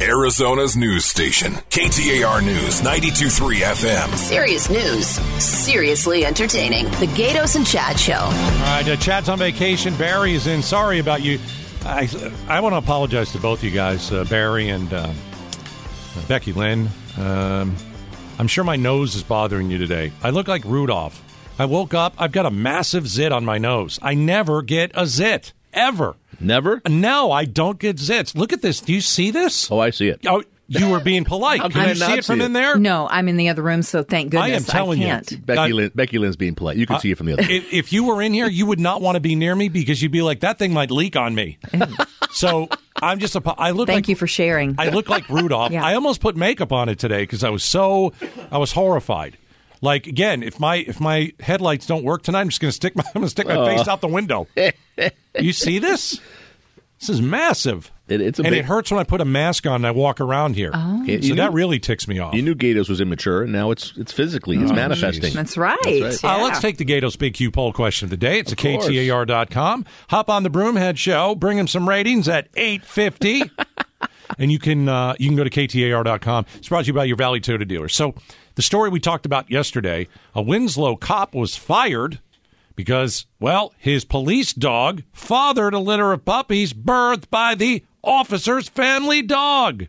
Arizona's 0.01 0.77
news 0.77 1.03
station, 1.03 1.51
KTAR 1.69 2.41
News 2.41 2.81
923 2.81 3.59
FM. 3.59 4.15
Serious 4.15 4.69
news, 4.69 5.07
seriously 5.43 6.25
entertaining. 6.25 6.86
The 6.86 7.07
Gaydos 7.07 7.57
and 7.57 7.67
Chad 7.67 8.00
Show. 8.00 8.13
All 8.13 8.29
right, 8.31 8.88
uh, 8.88 8.95
Chad's 8.95 9.27
on 9.27 9.39
vacation. 9.39 9.93
Barry 9.98 10.33
is 10.36 10.48
in. 10.48 10.62
Sorry 10.62 11.00
about 11.00 11.21
you. 11.21 11.38
I, 11.83 12.09
I 12.48 12.62
want 12.62 12.74
to 12.74 12.77
apologize 12.77 13.33
to 13.33 13.39
both 13.39 13.62
you 13.62 13.71
guys, 13.71 14.09
uh, 14.12 14.24
Barry 14.25 14.69
and 14.69 14.93
um, 14.93 15.15
Becky 16.29 16.53
Lynn. 16.53 16.89
Um, 17.17 17.75
I'm 18.39 18.47
sure 18.47 18.63
my 18.63 18.78
nose 18.78 19.15
is 19.15 19.23
bothering 19.23 19.69
you 19.69 19.78
today. 19.78 20.13
I 20.23 20.30
look 20.30 20.47
like 20.47 20.63
Rudolph. 20.63 21.21
I 21.60 21.65
woke 21.65 21.93
up. 21.93 22.13
I've 22.17 22.32
got 22.32 22.45
a 22.45 22.49
massive 22.49 23.06
zit 23.06 23.34
on 23.34 23.43
my 23.43 23.58
nose. 23.58 23.99
I 24.02 24.13
never 24.13 24.62
get 24.62 24.91
a 24.95 25.06
zit 25.06 25.52
ever. 25.73 26.15
Never. 26.39 26.82
No, 26.88 27.34
I 27.34 27.43
don't 27.43 27.78
get 27.78 27.97
zits. 27.97 28.38
Look 28.38 28.54
at 28.54 28.62
this. 28.62 28.80
Do 28.80 28.93
you 28.93 29.02
see 29.02 29.30
this? 29.30 29.69
Oh, 29.69 29.80
I 29.80 29.89
see 29.89 30.08
it. 30.08 30.25
Oh, 30.25 30.41
you 30.69 30.89
were 30.89 30.99
being 30.99 31.25
polite. 31.25 31.60
How 31.60 31.65
Can 31.69 31.73
can 31.73 31.82
I 31.82 31.89
you 31.89 31.95
see 31.95 32.13
it 32.13 32.25
from 32.25 32.39
see 32.39 32.45
in 32.45 32.53
there? 32.53 32.77
No, 32.77 33.08
I'm 33.10 33.27
in 33.27 33.38
the 33.38 33.49
other 33.49 33.62
room, 33.63 33.82
so 33.82 34.03
thank 34.03 34.32
goodness 34.32 34.51
I 34.51 34.55
am 34.55 34.63
telling 34.63 34.99
you. 34.99 35.08
can't. 35.08 35.45
Becky 35.45 35.60
Uh, 35.60 35.75
Lynn, 35.75 35.91
Becky 35.95 36.17
Lynn's 36.19 36.36
being 36.36 36.55
polite. 36.55 36.77
You 36.77 36.86
can 36.86 36.99
see 36.99 37.12
it 37.12 37.17
from 37.17 37.27
the 37.27 37.34
other. 37.34 37.43
if, 37.43 37.73
if 37.73 37.93
you 37.93 38.03
were 38.05 38.21
in 38.21 38.34
here, 38.34 38.47
you 38.47 38.65
would 38.67 38.79
not 38.79 39.01
want 39.01 39.15
to 39.15 39.19
be 39.19 39.36
near 39.36 39.55
me 39.55 39.67
because 39.69 40.01
you'd 40.01 40.12
be 40.12 40.21
like, 40.21 40.41
that 40.41 40.60
thing 40.60 40.71
might 40.73 40.91
leak 40.91 41.15
on 41.15 41.34
me. 41.36 41.58
so 42.32 42.69
I'm 43.01 43.19
just 43.19 43.36
a. 43.36 43.55
I 43.58 43.71
look. 43.71 43.88
Thank 43.88 44.05
like, 44.05 44.10
you 44.10 44.15
for 44.15 44.27
sharing. 44.27 44.75
I 44.77 44.89
look 44.89 45.10
like 45.10 45.27
Rudolph. 45.29 45.71
Yeah. 45.71 45.84
I 45.84 45.95
almost 45.95 46.21
put 46.21 46.36
makeup 46.38 46.71
on 46.71 46.88
it 46.89 46.99
today 46.99 47.23
because 47.23 47.43
I 47.43 47.49
was 47.49 47.63
so. 47.63 48.13
I 48.51 48.58
was 48.58 48.71
horrified. 48.71 49.38
Like 49.82 50.08
again, 50.08 50.43
if 50.43 50.60
my 50.60 50.75
if 50.77 50.99
my 50.99 51.32
headlights 51.39 51.88
don't 51.88 52.03
work 52.03 52.21
tonight, 52.23 52.41
I'm 52.41 52.49
just 52.49 52.60
going 52.62 52.69
to 52.69 52.75
stick 52.75 52.95
my 52.95 53.03
I'm 53.08 53.13
going 53.13 53.25
to 53.25 53.29
stick 53.29 53.47
my 53.47 53.55
Oh. 53.55 53.65
face 53.65 53.88
out 53.88 54.01
the 54.01 54.08
window. 54.08 54.47
you 55.39 55.53
see 55.53 55.79
this? 55.79 56.19
This 56.99 57.10
is 57.10 57.21
massive. 57.21 57.91
It- 58.10 58.22
it's 58.22 58.39
a 58.39 58.43
and 58.43 58.52
big- 58.52 58.60
it 58.60 58.65
hurts 58.65 58.91
when 58.91 59.00
I 59.00 59.04
put 59.04 59.22
a 59.22 59.26
mask 59.26 59.65
on 59.67 59.76
and 59.76 59.88
I 59.88 59.91
walk 59.91 60.19
around 60.22 60.56
here. 60.56 60.72
Oh. 60.74 61.02
Okay, 61.04 61.22
So 61.22 61.28
you 61.28 61.36
that 61.36 61.54
really 61.54 61.80
ticks 61.80 62.08
me 62.08 62.19
off. 62.19 62.34
You 62.34 62.41
knew 62.41 62.56
Gaydos 62.56 62.89
was 62.89 63.00
immature, 63.02 63.43
and 63.43 63.52
now 63.54 63.72
it's 63.72 63.93
it's 63.98 64.12
physically, 64.12 64.58
it's 64.58 64.72
Oh, 64.72 64.76
manifesting. 64.76 65.32
jeez. 65.32 65.36
That's 65.36 65.58
right. 65.58 65.78
That's 65.84 66.24
Uh, 66.24 66.28
Yeah. 66.28 66.43
let's 66.43 66.60
take 66.60 66.78
the 66.78 66.86
Gaydos 66.86 67.17
Big 67.17 67.34
Q 67.36 67.52
poll 67.52 67.72
question 67.74 68.06
of 68.06 68.10
the 68.10 68.17
day. 68.17 68.39
It's 68.39 68.52
a 68.52 68.56
course. 68.56 68.88
KTAR.com. 68.88 69.86
Hop 70.10 70.30
on 70.30 70.43
the 70.43 70.50
Broomhead 70.50 70.98
Show. 70.98 71.36
Bring 71.36 71.58
him 71.58 71.67
some 71.67 71.88
ratings 71.88 72.28
at 72.28 72.48
850. 72.56 73.43
and 74.38 74.52
you 74.52 74.60
can 74.60 74.88
uh, 74.89 75.15
you 75.19 75.28
can 75.28 75.36
go 75.36 75.43
to 75.43 75.50
KTAR.com. 75.50 76.45
It's 76.58 76.69
brought 76.69 76.82
to 76.82 76.88
you 76.88 76.93
by 76.93 77.06
your 77.06 77.17
Valley 77.17 77.39
Toyota 77.41 77.67
dealer. 77.67 77.89
So 77.89 78.13
the 78.56 78.62
story 78.62 78.89
we 78.89 79.00
talked 79.00 79.26
about 79.26 79.50
yesterday, 79.50 80.08
a 80.36 80.41
Winslow 80.41 80.95
cop 80.98 81.34
was 81.34 81.56
fired 81.56 82.19
because, 82.76 83.26
well, 83.39 83.74
his 83.78 84.06
police 84.06 84.54
dog 84.54 85.04
fathered 85.12 85.74
a 85.74 85.80
litter 85.80 86.13
of 86.13 86.24
puppies 86.24 86.74
birthed 86.74 87.30
by 87.30 87.56
the 87.56 87.84
officer's 88.03 88.69
family 88.69 89.21
dog. 89.21 89.88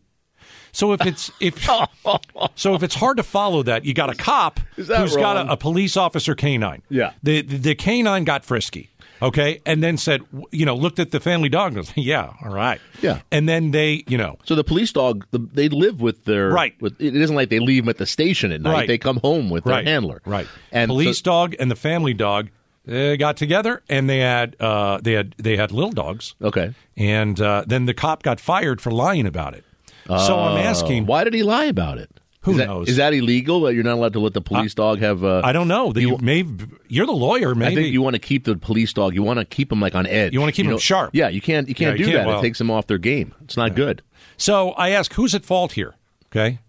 So 0.72 0.92
if 0.92 1.04
it's 1.04 1.30
if 1.40 1.64
so 2.54 2.74
if 2.74 2.82
it's 2.82 2.94
hard 2.94 3.16
to 3.16 3.22
follow 3.22 3.62
that, 3.64 3.84
you 3.84 3.92
got 3.94 4.10
a 4.10 4.14
cop 4.14 4.60
who's 4.76 4.88
got 4.88 5.36
a, 5.36 5.52
a 5.52 5.56
police 5.56 5.96
officer 5.96 6.34
canine. 6.34 6.82
Yeah. 6.88 7.12
The, 7.22 7.42
the 7.42 7.56
the 7.56 7.74
canine 7.74 8.24
got 8.24 8.44
frisky. 8.44 8.90
Okay, 9.22 9.60
and 9.66 9.82
then 9.82 9.98
said, 9.98 10.22
you 10.50 10.64
know, 10.64 10.74
looked 10.74 10.98
at 10.98 11.10
the 11.10 11.20
family 11.20 11.50
dog 11.50 11.74
goes, 11.74 11.92
"Yeah, 11.96 12.32
all 12.42 12.54
right." 12.54 12.80
Yeah. 13.02 13.20
and 13.30 13.46
then 13.46 13.70
they, 13.70 14.02
you 14.06 14.16
know, 14.16 14.38
So 14.44 14.54
the 14.54 14.64
police 14.64 14.92
dog, 14.92 15.26
the, 15.30 15.38
they 15.38 15.68
live 15.68 16.00
with 16.00 16.24
their 16.24 16.48
Right. 16.48 16.74
With, 16.80 16.98
it 16.98 17.14
isn't 17.14 17.36
like 17.36 17.50
they 17.50 17.58
leave 17.58 17.82
them 17.82 17.90
at 17.90 17.98
the 17.98 18.06
station 18.06 18.50
at 18.50 18.62
night. 18.62 18.72
Right. 18.72 18.88
They 18.88 18.96
come 18.96 19.18
home 19.18 19.50
with 19.50 19.66
right, 19.66 19.84
their 19.84 19.92
handler. 19.92 20.22
right, 20.24 20.46
And 20.72 20.88
police 20.88 21.18
so- 21.18 21.24
dog 21.24 21.54
and 21.60 21.70
the 21.70 21.76
family 21.76 22.14
dog 22.14 22.48
they 22.84 23.16
got 23.16 23.36
together 23.36 23.82
and 23.88 24.08
they 24.08 24.18
had 24.18 24.56
uh, 24.60 24.98
they 25.02 25.12
had 25.12 25.34
they 25.38 25.56
had 25.56 25.72
little 25.72 25.92
dogs. 25.92 26.34
Okay. 26.42 26.72
and 26.96 27.40
uh, 27.40 27.64
then 27.66 27.86
the 27.86 27.94
cop 27.94 28.22
got 28.22 28.40
fired 28.40 28.80
for 28.80 28.90
lying 28.90 29.26
about 29.26 29.54
it. 29.54 29.64
so 30.06 30.38
I'm 30.38 30.56
Uh, 30.56 30.60
asking, 30.60 31.06
why 31.06 31.24
did 31.24 31.34
he 31.34 31.42
lie 31.42 31.66
about 31.66 31.98
it? 31.98 32.10
Who 32.42 32.52
Is 32.52 32.56
that- 32.56 32.68
knows? 32.68 32.88
Is 32.88 32.96
that 32.96 33.12
illegal? 33.12 33.60
That 33.62 33.74
you're 33.74 33.84
not 33.84 33.94
allowed 33.94 34.14
to 34.14 34.18
let 34.20 34.32
the 34.32 34.40
police 34.40 34.72
dog 34.74 35.00
have? 35.00 35.22
Uh, 35.22 35.42
I 35.44 35.52
don't 35.52 35.68
know. 35.68 35.92
You, 35.94 36.12
you- 36.12 36.18
may 36.22 36.44
you're 36.88 37.04
the 37.06 37.12
lawyer. 37.12 37.54
Maybe 37.54 37.72
I 37.72 37.74
think 37.74 37.92
you 37.92 38.00
want 38.00 38.14
to 38.14 38.18
keep 38.20 38.44
the 38.44 38.56
police 38.56 38.92
dog. 38.94 39.14
You 39.14 39.22
want 39.22 39.38
to 39.40 39.44
keep 39.44 39.68
them 39.68 39.78
like 39.80 39.94
on 39.94 40.06
edge. 40.06 40.32
You 40.32 40.40
wanna 40.40 40.52
keep 40.52 40.66
'em 40.66 40.78
sharp. 40.78 41.10
Yeah, 41.12 41.28
you 41.28 41.42
can't. 41.42 41.68
You 41.68 41.74
can't 41.74 41.98
Yeah, 41.98 42.00
you 42.00 42.04
do 42.06 42.12
can't- 42.12 42.24
that. 42.24 42.26
well- 42.28 42.38
it 42.38 42.42
takes 42.42 42.58
them 42.58 42.70
off 42.70 42.86
their 42.86 42.98
game. 42.98 43.34
It's 43.44 43.56
not 43.58 43.74
good. 43.76 44.00
So 44.38 44.70
I 44.70 44.88
ask, 44.90 45.12
who's 45.12 45.34
at 45.34 45.44
fault 45.44 45.72
here? 45.72 45.94
Okay, 46.32 46.60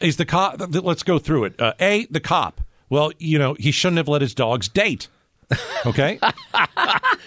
is 0.00 0.16
the 0.16 0.24
cop? 0.24 0.56
Let's 0.68 1.04
go 1.04 1.20
through 1.20 1.44
it. 1.44 1.60
Uh, 1.60 1.74
a, 1.78 2.06
the 2.10 2.18
cop. 2.20 2.60
Well, 2.90 3.12
you 3.18 3.38
know, 3.38 3.54
he 3.58 3.70
shouldn't 3.70 3.98
have 3.98 4.08
let 4.08 4.20
his 4.20 4.34
dogs 4.34 4.68
date. 4.68 5.06
Okay. 5.86 6.18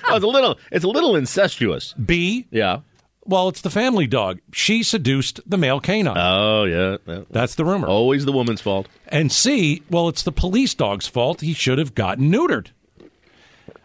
Oh, 0.10 0.16
it's 0.16 0.24
a 0.24 0.28
little. 0.28 0.58
It's 0.72 0.86
a 0.86 0.88
little 0.88 1.18
incestuous. 1.18 1.94
B, 1.94 2.48
Yeah. 2.50 2.80
well, 3.26 3.50
it's 3.50 3.60
the 3.60 3.70
family 3.70 4.08
dog. 4.08 4.40
She 4.54 4.82
seduced 4.82 5.42
the 5.46 5.58
male 5.58 5.82
canine. 5.82 6.16
Oh 6.18 6.64
yeah. 6.64 6.96
yeah. 7.06 7.24
That's 7.30 7.56
the 7.56 7.66
rumor. 7.66 7.88
Always 7.88 8.24
the 8.24 8.32
woman's 8.32 8.62
fault. 8.62 8.88
And 9.10 9.30
C, 9.34 9.84
well, 9.90 10.08
it's 10.08 10.24
the 10.24 10.32
police 10.32 10.74
dog's 10.74 11.08
fault. 11.08 11.42
He 11.42 11.52
should 11.54 11.78
have 11.78 11.94
gotten 11.94 12.32
neutered. 12.32 12.68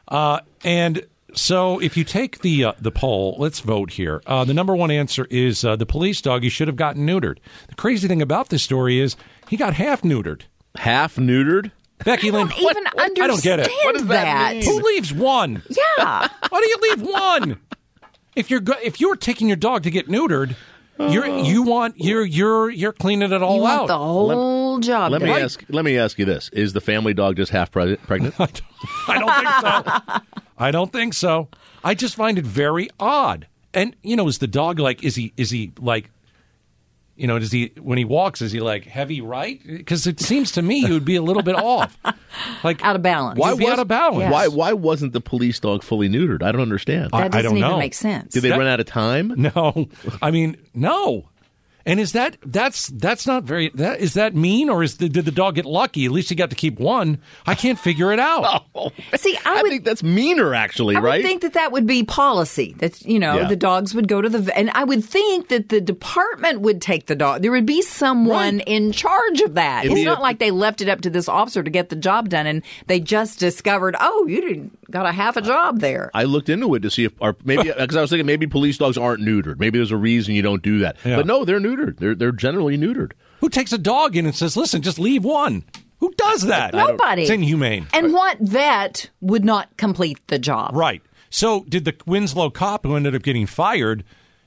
Uh, 0.06 0.40
and 0.62 1.04
So 1.34 1.80
if 1.80 1.96
you 1.96 2.04
take 2.04 2.40
the 2.42 2.64
uh, 2.66 2.72
the 2.80 2.92
poll, 2.92 3.34
let's 3.38 3.58
vote 3.60 3.90
here. 3.92 4.22
Uh, 4.26 4.44
the 4.44 4.54
number 4.54 4.76
one 4.76 4.92
answer 4.92 5.26
is 5.28 5.64
uh, 5.64 5.74
the 5.74 5.86
police 5.86 6.20
dog. 6.20 6.44
He 6.44 6.50
should 6.50 6.68
have 6.68 6.76
gotten 6.76 7.04
neutered. 7.06 7.38
The 7.68 7.74
crazy 7.74 8.06
thing 8.06 8.22
about 8.22 8.50
this 8.50 8.62
story 8.62 9.00
is 9.00 9.16
he 9.48 9.56
got 9.56 9.74
half 9.74 10.02
neutered. 10.02 10.42
Half 10.76 11.16
neutered. 11.16 11.72
Becky 12.04 12.30
Lynn, 12.30 12.48
don't 12.48 12.58
even 12.58 12.84
I 12.98 13.08
don't 13.08 13.42
get 13.42 13.60
it. 13.60 13.66
understand 13.66 13.84
What 13.84 13.92
does 13.94 14.06
that 14.06 14.24
that. 14.24 14.54
mean? 14.56 14.64
Who 14.64 14.80
leaves 14.82 15.12
one? 15.12 15.62
Yeah. 15.68 16.28
Why 16.48 16.60
do 16.60 16.68
you 16.68 16.76
leave 16.90 17.02
one? 17.02 17.60
If 18.34 18.50
you're 18.50 18.60
go- 18.60 18.74
if 18.82 19.00
you're 19.00 19.16
taking 19.16 19.48
your 19.48 19.56
dog 19.56 19.82
to 19.82 19.90
get 19.90 20.08
neutered, 20.08 20.56
you're 20.98 21.26
you 21.26 21.62
want 21.62 21.94
you're 21.98 22.24
you're 22.24 22.70
you're 22.70 22.92
cleaning 22.92 23.32
it 23.32 23.42
all 23.42 23.56
You 23.56 23.62
want 23.62 23.80
out. 23.82 23.86
the 23.88 23.98
whole 23.98 24.78
job 24.80 25.10
Let 25.12 25.20
me 25.22 25.28
done. 25.28 25.42
ask. 25.42 25.64
Let 25.68 25.84
me 25.84 25.98
ask 25.98 26.18
you 26.18 26.24
this: 26.24 26.48
Is 26.50 26.72
the 26.72 26.80
family 26.80 27.12
dog 27.14 27.36
just 27.36 27.50
half 27.52 27.70
pre- 27.70 27.96
pregnant? 27.96 28.34
I 29.08 29.18
don't 29.18 29.34
think 29.34 29.48
so. 29.60 30.20
I 30.58 30.70
don't 30.70 30.92
think 30.92 31.14
so. 31.14 31.48
I 31.84 31.94
just 31.94 32.14
find 32.14 32.38
it 32.38 32.44
very 32.46 32.88
odd. 33.00 33.46
And 33.74 33.96
you 34.02 34.16
know, 34.16 34.28
is 34.28 34.38
the 34.38 34.46
dog 34.46 34.78
like? 34.78 35.02
Is 35.02 35.16
he? 35.16 35.32
Is 35.36 35.50
he 35.50 35.72
like? 35.78 36.10
You 37.14 37.26
know, 37.26 37.38
does 37.38 37.52
he 37.52 37.72
when 37.80 37.98
he 37.98 38.04
walks? 38.06 38.40
Is 38.40 38.52
he 38.52 38.60
like 38.60 38.84
heavy 38.86 39.20
right? 39.20 39.60
Because 39.66 40.06
it 40.06 40.18
seems 40.18 40.50
to 40.52 40.62
me 40.62 40.80
he 40.80 40.92
would 40.92 41.04
be 41.04 41.16
a 41.16 41.22
little 41.22 41.42
bit 41.42 41.54
off, 41.56 41.98
like 42.64 42.82
out 42.84 42.96
of 42.96 43.02
balance. 43.02 43.38
Why 43.38 43.52
was 43.52 43.64
out 43.68 43.78
of 43.78 43.86
balance? 43.88 44.32
Why 44.32 44.48
why 44.48 44.72
wasn't 44.72 45.12
the 45.12 45.20
police 45.20 45.60
dog 45.60 45.82
fully 45.82 46.08
neutered? 46.08 46.42
I 46.42 46.52
don't 46.52 46.62
understand. 46.62 47.10
I- 47.12 47.18
I 47.18 47.22
That 47.24 47.32
doesn't 47.32 47.50
don't 47.50 47.58
even 47.58 47.70
know. 47.70 47.78
make 47.78 47.92
sense. 47.94 48.32
Did 48.32 48.42
they 48.42 48.48
That- 48.48 48.58
run 48.58 48.66
out 48.66 48.80
of 48.80 48.86
time? 48.86 49.34
No, 49.36 49.88
I 50.22 50.30
mean 50.30 50.56
no. 50.74 51.28
And 51.84 51.98
is 52.00 52.12
that 52.12 52.36
that's 52.46 52.88
that's 52.88 53.26
not 53.26 53.44
very 53.44 53.70
that 53.74 54.00
is 54.00 54.14
that 54.14 54.34
mean 54.34 54.70
or 54.70 54.82
is 54.82 54.98
the, 54.98 55.08
did 55.08 55.24
the 55.24 55.30
dog 55.32 55.56
get 55.56 55.64
lucky? 55.64 56.04
At 56.04 56.12
least 56.12 56.28
he 56.28 56.34
got 56.34 56.50
to 56.50 56.56
keep 56.56 56.78
one. 56.78 57.18
I 57.46 57.54
can't 57.54 57.78
figure 57.78 58.12
it 58.12 58.20
out. 58.20 58.64
Oh. 58.74 58.90
See, 59.16 59.38
I, 59.44 59.62
would 59.62 59.70
think 59.70 59.84
that's 59.84 60.02
meaner, 60.02 60.54
actually, 60.54 60.96
right? 60.96 61.04
I 61.04 61.16
would 61.18 61.22
think 61.26 61.42
that 61.42 61.52
that 61.52 61.72
would 61.72 61.86
be 61.86 62.02
policy. 62.04 62.74
That 62.78 63.00
you 63.04 63.18
know, 63.18 63.36
Yeah. 63.40 63.48
the 63.48 63.54
dogs 63.56 63.94
would 63.94 64.08
go 64.08 64.20
to 64.22 64.28
the 64.28 64.38
vet, 64.38 64.56
and 64.56 64.70
I 64.70 64.82
would 64.84 65.04
think 65.04 65.48
that 65.48 65.68
the 65.68 65.80
department 65.80 66.60
would 66.62 66.80
take 66.80 67.06
the 67.06 67.14
dog. 67.14 67.42
There 67.42 67.50
would 67.52 67.66
be 67.66 67.82
someone 67.82 68.60
in 68.60 68.90
charge 68.92 69.40
of 69.42 69.54
that. 69.54 69.84
It'd 69.84 69.92
it's 69.92 70.00
be 70.00 70.04
not 70.04 70.18
a- 70.18 70.22
like 70.22 70.38
they 70.38 70.50
left 70.50 70.80
it 70.80 70.88
up 70.88 71.02
to 71.02 71.10
this 71.10 71.28
officer 71.28 71.62
to 71.62 71.70
get 71.70 71.90
the 71.90 71.96
job 71.96 72.28
done, 72.30 72.46
and 72.46 72.62
they 72.86 72.98
just 72.98 73.38
discovered, 73.38 73.94
oh, 74.00 74.26
you 74.26 74.40
didn't 74.40 74.90
got 74.90 75.06
a 75.06 75.12
half 75.12 75.36
a 75.36 75.42
job 75.42 75.80
there. 75.80 76.10
I 76.14 76.24
looked 76.24 76.48
into 76.48 76.74
it 76.74 76.80
to 76.80 76.90
see 76.90 77.04
if, 77.04 77.12
or 77.20 77.36
maybe 77.44 77.64
because 77.78 77.96
I 77.96 78.00
was 78.00 78.10
thinking 78.10 78.26
maybe 78.26 78.46
police 78.46 78.78
dogs 78.78 78.96
aren't 78.98 79.22
neutered. 79.22 79.58
Maybe 79.58 79.78
there's 79.78 79.92
a 79.92 79.96
reason 79.96 80.34
you 80.34 80.42
don't 80.42 80.62
do 80.62 80.80
that. 80.80 80.96
Yeah. 81.04 81.16
But 81.16 81.26
no, 81.26 81.44
they're 81.44 81.60
neutered. 81.60 81.71
They're 81.98 82.14
they're 82.14 82.32
generally 82.32 82.76
neutered. 82.76 83.12
Who 83.40 83.48
takes 83.48 83.72
a 83.72 83.78
dog 83.78 84.16
in 84.16 84.26
and 84.26 84.34
says, 84.34 84.56
"Listen, 84.56 84.82
just 84.82 84.98
leave 84.98 85.24
one"? 85.24 85.64
Who 85.98 86.12
does 86.16 86.42
that? 86.42 86.74
Nobody. 86.74 87.22
It's 87.22 87.30
inhumane. 87.30 87.86
And 87.94 88.12
what 88.12 88.38
vet 88.40 89.10
would 89.20 89.44
not 89.44 89.76
complete 89.76 90.18
the 90.26 90.38
job? 90.38 90.72
Right. 90.74 91.00
So, 91.30 91.64
did 91.68 91.84
the 91.84 91.94
Winslow 92.06 92.50
cop 92.50 92.84
who 92.84 92.96
ended 92.96 93.14
up 93.14 93.22
getting 93.22 93.46
fired, 93.46 94.02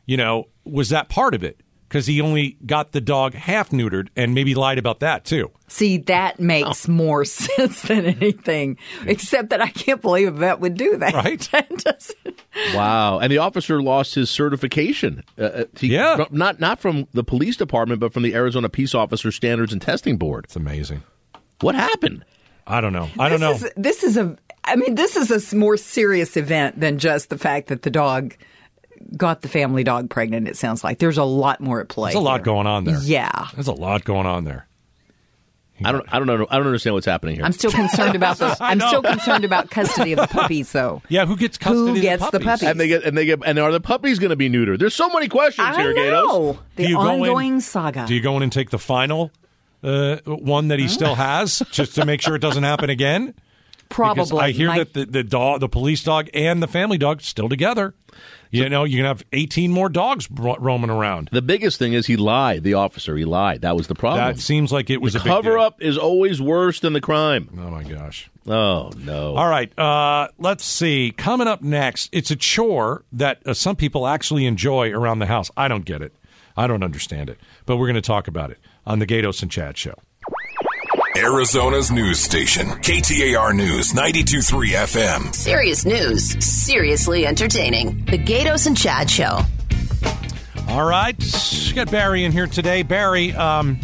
you 0.05 0.17
know, 0.17 0.49
was 0.65 0.89
that 0.89 1.07
part 1.07 1.33
of 1.33 1.43
it? 1.43 1.61
Because 1.95 2.07
he 2.07 2.19
only 2.19 2.57
got 2.65 2.91
the 2.91 2.99
dog 2.99 3.35
half 3.35 3.69
neutered 3.69 4.09
and 4.17 4.33
maybe 4.35 4.53
lied 4.53 4.77
about 4.77 4.99
that 4.99 5.23
too. 5.23 5.49
See, 5.69 5.99
that 5.99 6.41
makes 6.41 6.89
more 6.89 7.23
sense 7.25 7.83
than 7.83 8.05
anything. 8.05 8.77
Except 9.05 9.51
that 9.51 9.61
I 9.61 9.69
can't 9.69 10.01
believe 10.01 10.27
a 10.27 10.31
vet 10.31 10.59
would 10.59 10.75
do 10.75 10.97
that. 10.97 11.13
Right. 11.13 11.39
That 11.53 11.69
doesn't- 11.69 12.41
Wow. 12.75 13.19
And 13.19 13.31
the 13.31 13.37
officer 13.37 13.81
lost 13.81 14.13
his 14.15 14.29
certification. 14.29 15.23
Uh, 15.39 15.43
uh, 15.43 15.63
he- 15.79 15.87
Yeah. 15.87 16.17
fr- 16.17 16.23
Not 16.31 16.59
not 16.59 16.81
from 16.81 17.07
the 17.13 17.23
police 17.23 17.55
department, 17.55 18.01
but 18.01 18.11
from 18.11 18.23
the 18.23 18.35
Arizona 18.35 18.67
Peace 18.67 18.93
Officer 18.93 19.31
Standards 19.31 19.71
and 19.71 19.81
Testing 19.81 20.17
Board. 20.17 20.43
It's 20.43 20.57
amazing. 20.57 21.01
What 21.61 21.75
happened? 21.75 22.25
I 22.67 22.81
don't 22.81 22.91
know. 22.91 23.07
I 23.17 23.29
don't 23.29 23.39
know. 23.39 23.53
This 23.53 23.63
is, 23.63 23.71
this 23.77 24.03
is 24.03 24.17
a. 24.17 24.35
I 24.65 24.75
mean, 24.75 24.95
this 24.95 25.15
is 25.15 25.53
a 25.53 25.55
more 25.55 25.77
serious 25.77 26.35
event 26.35 26.77
than 26.77 26.97
just 26.99 27.29
the 27.29 27.37
fact 27.37 27.67
that 27.67 27.83
the 27.83 27.89
dog 27.89 28.35
got 29.17 29.41
the 29.41 29.47
family 29.47 29.83
dog 29.83 30.09
pregnant. 30.09 30.47
It 30.47 30.57
sounds 30.57 30.83
like 30.83 30.99
there's 30.99 31.17
a 31.17 31.23
lot 31.23 31.59
more 31.61 31.81
at 31.81 31.87
play. 31.89 32.11
There's 32.11 32.21
a 32.21 32.23
lot 32.23 32.37
here. 32.39 32.45
going 32.45 32.67
on 32.67 32.83
there. 32.85 32.99
Yeah, 33.01 33.47
There's 33.53 33.67
a 33.67 33.73
lot 33.73 34.03
going 34.03 34.25
on 34.25 34.43
there. 34.43 34.67
I 35.83 35.91
don't 35.91 36.05
I 36.13 36.19
don't 36.19 36.27
know. 36.27 36.47
I 36.49 36.55
don't 36.57 36.67
understand 36.67 36.93
what's 36.93 37.05
happening 37.05 37.35
here. 37.35 37.43
I'm 37.43 37.51
still 37.51 37.69
concerned 37.71 38.15
about 38.15 38.37
the. 38.37 38.45
I 38.61 38.71
I'm 38.71 38.79
still 38.79 39.01
concerned 39.01 39.43
about 39.43 39.69
custody 39.69 40.13
of 40.13 40.19
the 40.19 40.27
puppies, 40.27 40.71
though. 40.71 41.01
Yeah, 41.09 41.25
who 41.25 41.35
gets 41.35 41.57
custody 41.57 41.79
Who 41.91 41.95
of 41.97 42.01
gets 42.01 42.23
the 42.23 42.31
the 42.31 42.39
puppies? 42.45 42.61
puppies? 42.61 42.69
and 42.69 42.79
they 42.79 42.87
get 42.87 43.03
and 43.03 43.17
they 43.17 43.25
get 43.25 43.39
and 43.45 43.59
are 43.59 43.73
the 43.73 43.81
puppies 43.81 44.17
going 44.17 44.29
to 44.29 44.37
be 44.37 44.49
neutered? 44.49 44.79
There's 44.79 44.95
so 44.95 45.09
many 45.09 45.27
questions 45.27 45.67
I 45.75 45.81
here, 45.81 45.93
Gaydos. 45.93 46.11
know 46.11 46.59
the 46.77 46.83
Do 46.83 46.89
you 46.89 46.95
go 46.95 47.01
in- 47.15 47.19
ongoing 47.21 47.59
saga. 47.59 48.05
Do 48.07 48.15
you 48.15 48.21
go 48.21 48.37
in 48.37 48.43
and 48.43 48.53
take 48.53 48.69
the 48.69 48.79
final 48.79 49.31
uh, 49.83 50.17
one 50.25 50.69
that 50.69 50.79
he 50.79 50.87
still 50.87 51.15
has 51.15 51.61
just 51.71 51.95
to 51.95 52.05
make 52.05 52.21
sure 52.21 52.35
it 52.35 52.41
doesn't 52.41 52.63
happen 52.63 52.89
again? 52.89 53.33
Because 53.89 54.29
Probably. 54.29 54.39
I 54.39 54.51
hear 54.51 54.67
My- 54.67 54.77
that 54.79 54.93
the, 54.93 55.05
the 55.05 55.23
dog, 55.23 55.59
the 55.59 55.69
police 55.69 56.03
dog, 56.03 56.29
and 56.33 56.61
the 56.61 56.67
family 56.67 56.97
dog 56.97 57.21
still 57.21 57.49
together. 57.49 57.93
You 58.51 58.69
know, 58.69 58.85
you 58.85 58.97
can 58.97 59.05
have 59.05 59.23
18 59.33 59.71
more 59.71 59.89
dogs 59.89 60.29
roaming 60.31 60.89
around. 60.89 61.29
The 61.31 61.41
biggest 61.41 61.77
thing 61.77 61.93
is 61.93 62.07
he 62.07 62.15
lied. 62.15 62.63
The 62.63 62.75
officer 62.75 63.17
he 63.17 63.25
lied. 63.25 63.61
That 63.61 63.75
was 63.75 63.87
the 63.87 63.95
problem. 63.95 64.25
That 64.25 64.39
seems 64.39 64.71
like 64.71 64.89
it 64.89 65.01
was 65.01 65.13
the 65.13 65.19
a 65.19 65.23
big 65.23 65.29
cover 65.29 65.57
up 65.57 65.81
is 65.81 65.97
always 65.97 66.41
worse 66.41 66.79
than 66.79 66.93
the 66.93 67.01
crime. 67.01 67.49
Oh 67.53 67.69
my 67.69 67.83
gosh. 67.83 68.29
Oh 68.47 68.91
no. 68.97 69.35
All 69.35 69.49
right, 69.49 69.77
uh, 69.77 70.29
let's 70.37 70.63
see. 70.63 71.11
Coming 71.15 71.47
up 71.47 71.61
next, 71.61 72.09
it's 72.13 72.31
a 72.31 72.35
chore 72.35 73.03
that 73.11 73.45
uh, 73.45 73.53
some 73.53 73.75
people 73.75 74.07
actually 74.07 74.45
enjoy 74.45 74.91
around 74.91 75.19
the 75.19 75.25
house. 75.25 75.51
I 75.57 75.67
don't 75.67 75.83
get 75.83 76.01
it. 76.01 76.13
I 76.55 76.67
don't 76.67 76.83
understand 76.83 77.29
it. 77.29 77.39
But 77.65 77.77
we're 77.77 77.87
going 77.87 77.95
to 77.95 78.01
talk 78.01 78.27
about 78.27 78.51
it 78.51 78.59
on 78.85 78.99
the 78.99 79.07
Gaydos 79.07 79.41
and 79.41 79.51
Chad 79.51 79.77
show. 79.77 79.95
Arizona's 81.17 81.91
news 81.91 82.19
station, 82.19 82.67
KTAR 82.67 83.55
News 83.55 83.93
923 83.93 84.71
FM. 84.71 85.33
Serious 85.33 85.85
news, 85.85 86.43
seriously 86.45 87.25
entertaining. 87.25 88.03
The 88.05 88.17
Gaydos 88.17 88.67
and 88.67 88.75
Chad 88.75 89.09
Show. 89.09 89.39
All 90.67 90.83
right, 90.83 91.15
got 91.73 91.89
Barry 91.89 92.25
in 92.25 92.33
here 92.33 92.47
today. 92.47 92.83
Barry, 92.83 93.31
um, 93.31 93.79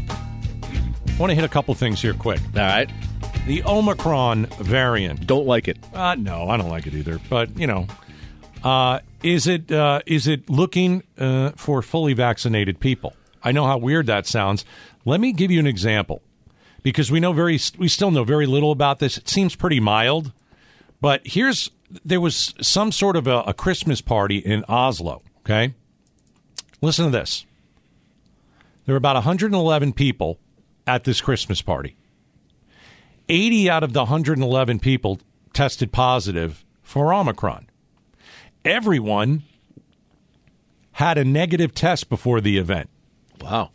want 1.18 1.30
to 1.30 1.36
hit 1.36 1.46
a 1.46 1.50
couple 1.50 1.74
things 1.74 2.02
here 2.02 2.14
quick. 2.14 2.42
All 2.54 2.62
right. 2.64 2.92
The 3.48 3.64
Omicron 3.64 4.48
variant. 4.60 5.26
Don't 5.26 5.46
like 5.48 5.70
it. 5.70 5.78
Uh, 5.94 6.16
no, 6.16 6.50
I 6.50 6.58
don't 6.58 6.70
like 6.70 6.86
it 6.86 6.94
either. 6.94 7.18
But 7.30 7.58
you 7.58 7.66
know, 7.66 7.88
uh, 8.62 9.00
is 9.24 9.48
it 9.48 9.72
uh, 9.72 10.02
is 10.06 10.28
it 10.28 10.50
looking 10.50 11.04
uh, 11.18 11.52
for 11.56 11.82
fully 11.82 12.14
vaccinated 12.14 12.82
people? 12.82 13.16
I 13.42 13.54
know 13.54 13.66
how 13.66 13.78
weird 13.78 14.08
that 14.08 14.28
sounds. 14.28 14.66
Let 15.06 15.22
me 15.22 15.32
give 15.32 15.50
you 15.50 15.60
an 15.60 15.68
example, 15.68 16.22
because 16.84 17.12
we 17.12 17.20
know 17.20 17.34
very 17.34 17.60
we 17.78 17.88
still 17.88 18.12
know 18.12 18.24
very 18.24 18.46
little 18.46 18.72
about 18.72 19.00
this. 19.00 19.18
It 19.18 19.28
seems 19.30 19.56
pretty 19.56 19.80
mild, 19.80 20.32
but 21.00 21.22
here's 21.26 21.70
there 22.06 22.22
was 22.22 22.54
some 22.62 22.92
sort 22.92 23.16
of 23.16 23.28
a, 23.28 23.42
a 23.42 23.54
Christmas 23.54 24.02
party 24.02 24.38
in 24.38 24.64
Oslo. 24.68 25.22
Okay, 25.40 25.74
listen 26.82 27.06
to 27.06 27.12
this. 27.12 27.46
There 28.86 28.94
were 28.94 28.98
about 28.98 29.16
111 29.16 29.94
people 29.94 30.40
at 30.88 31.04
this 31.04 31.22
Christmas 31.22 31.62
party. 31.62 31.96
80 33.30 33.70
out 33.70 33.84
of 33.84 33.94
the 33.94 34.02
111 34.02 34.80
people 34.80 35.20
tested 35.54 35.92
positive 35.92 36.66
for 36.82 37.14
Omicron. 37.14 37.68
Everyone 38.66 39.44
had 40.94 41.18
a 41.18 41.24
negative 41.24 41.74
test 41.74 42.10
before 42.10 42.42
the 42.42 42.58
event, 42.58 42.90
Wow. 43.40 43.70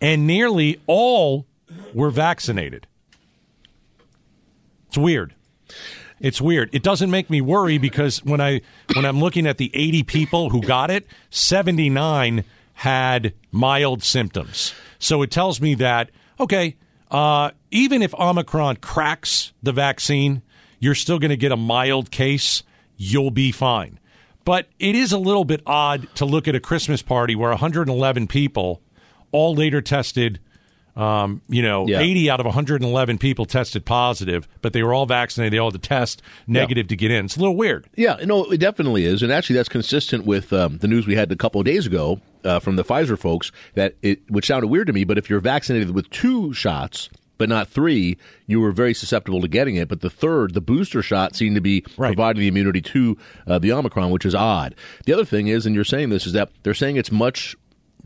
and 0.00 0.26
nearly 0.26 0.80
all 0.86 1.46
were 1.94 2.10
vaccinated. 2.10 2.86
It's 4.88 4.98
weird. 4.98 5.34
It's 6.20 6.40
weird. 6.40 6.70
It 6.72 6.82
doesn't 6.82 7.10
make 7.10 7.28
me 7.28 7.40
worry 7.40 7.78
because 7.78 8.24
when 8.24 8.40
I 8.40 8.62
when 8.94 9.04
I'm 9.04 9.20
looking 9.20 9.46
at 9.46 9.58
the 9.58 9.70
80 9.74 10.02
people 10.04 10.50
who 10.50 10.62
got 10.62 10.90
it, 10.90 11.06
79 11.30 12.44
had 12.74 13.34
mild 13.50 14.02
symptoms. 14.02 14.74
So 14.98 15.22
it 15.22 15.30
tells 15.30 15.60
me 15.60 15.74
that 15.74 16.10
okay, 16.40 16.76
uh, 17.10 17.50
even 17.70 18.02
if 18.02 18.14
Omicron 18.14 18.76
cracks 18.76 19.52
the 19.62 19.72
vaccine, 19.72 20.42
you're 20.78 20.94
still 20.94 21.18
going 21.18 21.30
to 21.30 21.36
get 21.36 21.52
a 21.52 21.56
mild 21.56 22.10
case. 22.10 22.62
You'll 22.96 23.30
be 23.30 23.52
fine. 23.52 23.98
But 24.44 24.68
it 24.78 24.94
is 24.94 25.12
a 25.12 25.18
little 25.18 25.44
bit 25.44 25.60
odd 25.66 26.08
to 26.16 26.24
look 26.24 26.46
at 26.46 26.54
a 26.54 26.60
Christmas 26.60 27.02
party 27.02 27.34
where 27.34 27.50
111 27.50 28.28
people 28.28 28.80
all 29.32 29.54
later 29.54 29.82
tested 29.82 30.38
um, 30.96 31.42
you 31.48 31.62
know, 31.62 31.86
Yeah. 31.86 32.00
80 32.00 32.30
out 32.30 32.40
of 32.40 32.46
111 32.46 33.18
people 33.18 33.44
tested 33.44 33.84
positive, 33.84 34.48
but 34.62 34.72
they 34.72 34.82
were 34.82 34.94
all 34.94 35.06
vaccinated. 35.06 35.52
They 35.52 35.58
all 35.58 35.70
had 35.70 35.82
to 35.82 35.88
test 35.88 36.22
negative 36.46 36.88
to 36.88 36.96
get 36.96 37.10
in. 37.10 37.26
It's 37.26 37.36
a 37.36 37.40
little 37.40 37.56
weird. 37.56 37.86
Yeah, 37.96 38.16
no, 38.24 38.44
it 38.50 38.58
definitely 38.58 39.04
is, 39.04 39.22
and 39.22 39.30
actually, 39.30 39.56
that's 39.56 39.68
consistent 39.68 40.24
with 40.24 40.52
um, 40.52 40.78
the 40.78 40.88
news 40.88 41.06
we 41.06 41.14
had 41.16 41.30
a 41.30 41.36
couple 41.36 41.60
of 41.60 41.64
days 41.66 41.86
ago 41.86 42.20
uh, 42.44 42.60
from 42.60 42.76
the 42.76 42.84
Pfizer 42.84 43.18
folks. 43.18 43.52
That 43.74 43.96
it, 44.02 44.20
which 44.30 44.46
sounded 44.46 44.68
weird 44.68 44.86
to 44.86 44.92
me, 44.92 45.04
but 45.04 45.18
if 45.18 45.28
you're 45.28 45.40
vaccinated 45.40 45.90
with 45.94 46.08
two 46.10 46.52
shots 46.54 47.08
but 47.38 47.50
not 47.50 47.68
three, 47.68 48.16
you 48.46 48.58
were 48.62 48.72
very 48.72 48.94
susceptible 48.94 49.42
to 49.42 49.48
getting 49.48 49.76
it. 49.76 49.88
But 49.88 50.00
the 50.00 50.08
third, 50.08 50.54
the 50.54 50.62
booster 50.62 51.02
shot, 51.02 51.36
seemed 51.36 51.54
to 51.56 51.60
be 51.60 51.84
Right. 51.98 52.08
providing 52.16 52.40
the 52.40 52.48
immunity 52.48 52.80
to 52.80 53.18
uh, 53.46 53.58
the 53.58 53.72
Omicron, 53.72 54.10
which 54.10 54.24
is 54.24 54.34
odd. 54.34 54.74
The 55.04 55.12
other 55.12 55.26
thing 55.26 55.48
is, 55.48 55.66
and 55.66 55.74
you're 55.74 55.84
saying 55.84 56.08
this, 56.08 56.26
is 56.26 56.32
that 56.32 56.48
they're 56.62 56.72
saying 56.72 56.96
it's 56.96 57.12
much 57.12 57.54